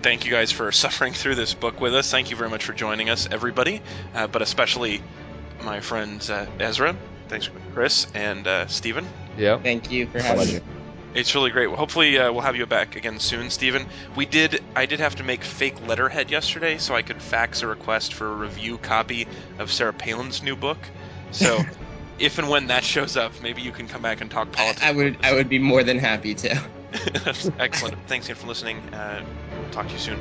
Thank 0.06 0.24
you 0.24 0.30
guys 0.30 0.52
for 0.52 0.70
suffering 0.86 1.14
through 1.14 1.34
this 1.34 1.52
book 1.52 1.80
with 1.80 1.92
us. 1.92 2.08
Thank 2.12 2.30
you 2.30 2.36
very 2.36 2.48
much 2.48 2.64
for 2.64 2.72
joining 2.72 3.10
us, 3.10 3.26
everybody, 3.28 3.82
uh, 4.14 4.28
but 4.28 4.40
especially 4.40 5.02
my 5.64 5.80
friends 5.80 6.30
uh, 6.30 6.46
Ezra. 6.60 6.94
Thanks, 7.26 7.50
Chris 7.74 8.06
and 8.14 8.46
uh, 8.46 8.68
Stephen. 8.68 9.04
yeah. 9.36 9.58
Thank 9.58 9.90
you 9.90 10.06
for 10.06 10.22
having 10.22 10.46
me. 10.46 10.60
It's 11.14 11.34
really 11.34 11.50
great. 11.50 11.66
Well, 11.66 11.76
hopefully, 11.76 12.16
uh, 12.20 12.30
we'll 12.30 12.42
have 12.42 12.54
you 12.54 12.66
back 12.66 12.94
again 12.94 13.18
soon, 13.18 13.50
Stephen. 13.50 13.84
We 14.14 14.26
did. 14.26 14.62
I 14.76 14.86
did 14.86 15.00
have 15.00 15.16
to 15.16 15.24
make 15.24 15.42
fake 15.42 15.84
letterhead 15.88 16.30
yesterday, 16.30 16.78
so 16.78 16.94
I 16.94 17.02
could 17.02 17.20
fax 17.20 17.62
a 17.62 17.66
request 17.66 18.14
for 18.14 18.28
a 18.28 18.36
review 18.36 18.78
copy 18.78 19.26
of 19.58 19.72
Sarah 19.72 19.92
Palin's 19.92 20.40
new 20.40 20.54
book. 20.54 20.78
So, 21.32 21.64
if 22.20 22.38
and 22.38 22.48
when 22.48 22.68
that 22.68 22.84
shows 22.84 23.16
up, 23.16 23.32
maybe 23.42 23.60
you 23.60 23.72
can 23.72 23.88
come 23.88 24.02
back 24.02 24.20
and 24.20 24.30
talk 24.30 24.52
politics. 24.52 24.84
I 24.84 24.92
would 24.92 25.16
I 25.24 25.34
would 25.34 25.48
be 25.48 25.58
more 25.58 25.82
than 25.82 25.98
happy 25.98 26.36
to. 26.36 26.62
Excellent. 27.58 27.96
Thanks 28.06 28.26
again 28.26 28.36
for 28.36 28.46
listening. 28.46 28.78
Uh, 28.92 29.24
talk 29.72 29.86
to 29.86 29.92
you 29.92 29.98
soon. 29.98 30.20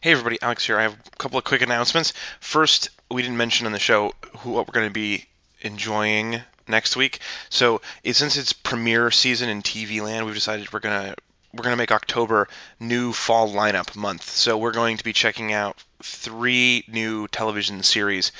Hey 0.00 0.12
everybody, 0.12 0.38
Alex 0.40 0.64
here. 0.64 0.78
I 0.78 0.82
have 0.82 0.92
a 0.94 1.16
couple 1.16 1.38
of 1.38 1.44
quick 1.44 1.62
announcements. 1.62 2.12
First, 2.38 2.90
we 3.10 3.22
didn't 3.22 3.38
mention 3.38 3.66
on 3.66 3.72
the 3.72 3.78
show 3.78 4.12
who 4.38 4.52
what 4.52 4.68
we're 4.68 4.72
going 4.72 4.86
to 4.86 4.92
be 4.92 5.24
enjoying 5.62 6.40
next 6.68 6.96
week. 6.96 7.18
So, 7.50 7.80
it, 8.04 8.14
since 8.14 8.36
it's 8.36 8.52
premiere 8.52 9.10
season 9.10 9.48
in 9.48 9.62
TV 9.62 10.00
land, 10.00 10.24
we've 10.24 10.34
decided 10.34 10.72
we're 10.72 10.80
gonna 10.80 11.16
we're 11.52 11.64
gonna 11.64 11.76
make 11.76 11.92
October 11.92 12.46
new 12.78 13.12
fall 13.12 13.52
lineup 13.52 13.96
month. 13.96 14.30
So 14.30 14.58
we're 14.58 14.72
going 14.72 14.98
to 14.98 15.04
be 15.04 15.12
checking 15.12 15.52
out 15.52 15.82
three 16.02 16.84
new 16.88 17.26
television 17.28 17.82
series 17.82 18.30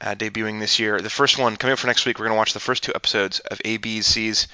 uh, 0.00 0.14
debuting 0.14 0.60
this 0.60 0.78
year. 0.78 1.00
The 1.00 1.10
first 1.10 1.38
one 1.38 1.56
coming 1.56 1.72
up 1.72 1.78
for 1.78 1.86
next 1.86 2.06
week, 2.06 2.18
we're 2.18 2.26
going 2.26 2.36
to 2.36 2.38
watch 2.38 2.52
the 2.52 2.60
first 2.60 2.82
two 2.82 2.92
episodes 2.94 3.40
of 3.40 3.58
ABC's 3.58 4.48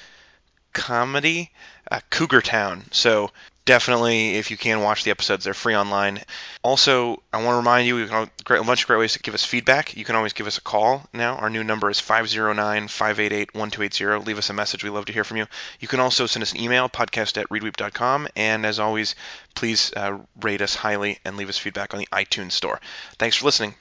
comedy, 0.72 1.50
uh, 1.90 2.00
Cougar 2.10 2.42
Town. 2.42 2.84
So 2.90 3.30
definitely, 3.64 4.36
if 4.36 4.50
you 4.50 4.56
can 4.56 4.80
watch 4.80 5.04
the 5.04 5.10
episodes, 5.10 5.44
they're 5.44 5.54
free 5.54 5.74
online. 5.74 6.20
Also, 6.62 7.22
I 7.32 7.42
want 7.42 7.54
to 7.54 7.56
remind 7.56 7.86
you, 7.86 7.96
we 7.96 8.06
have 8.08 8.30
a 8.48 8.62
bunch 8.62 8.82
of 8.82 8.86
great 8.86 8.98
ways 8.98 9.14
to 9.14 9.18
give 9.18 9.34
us 9.34 9.44
feedback. 9.44 9.96
You 9.96 10.04
can 10.04 10.16
always 10.16 10.32
give 10.32 10.46
us 10.46 10.58
a 10.58 10.62
call 10.62 11.08
now. 11.12 11.36
Our 11.36 11.50
new 11.50 11.64
number 11.64 11.90
is 11.90 12.00
509-588-1280. 12.00 14.26
Leave 14.26 14.38
us 14.38 14.50
a 14.50 14.54
message. 14.54 14.84
We 14.84 14.90
love 14.90 15.06
to 15.06 15.12
hear 15.12 15.24
from 15.24 15.38
you. 15.38 15.46
You 15.80 15.88
can 15.88 16.00
also 16.00 16.26
send 16.26 16.42
us 16.42 16.52
an 16.52 16.60
email, 16.60 16.88
podcast 16.88 17.40
at 17.40 17.48
readweep.com. 17.48 18.28
And 18.36 18.64
as 18.64 18.78
always, 18.78 19.16
please 19.54 19.92
uh, 19.94 20.18
rate 20.40 20.62
us 20.62 20.74
highly 20.74 21.18
and 21.24 21.36
leave 21.36 21.48
us 21.48 21.58
feedback 21.58 21.92
on 21.92 22.00
the 22.00 22.08
iTunes 22.12 22.52
store. 22.52 22.80
Thanks 23.18 23.36
for 23.36 23.46
listening. 23.46 23.74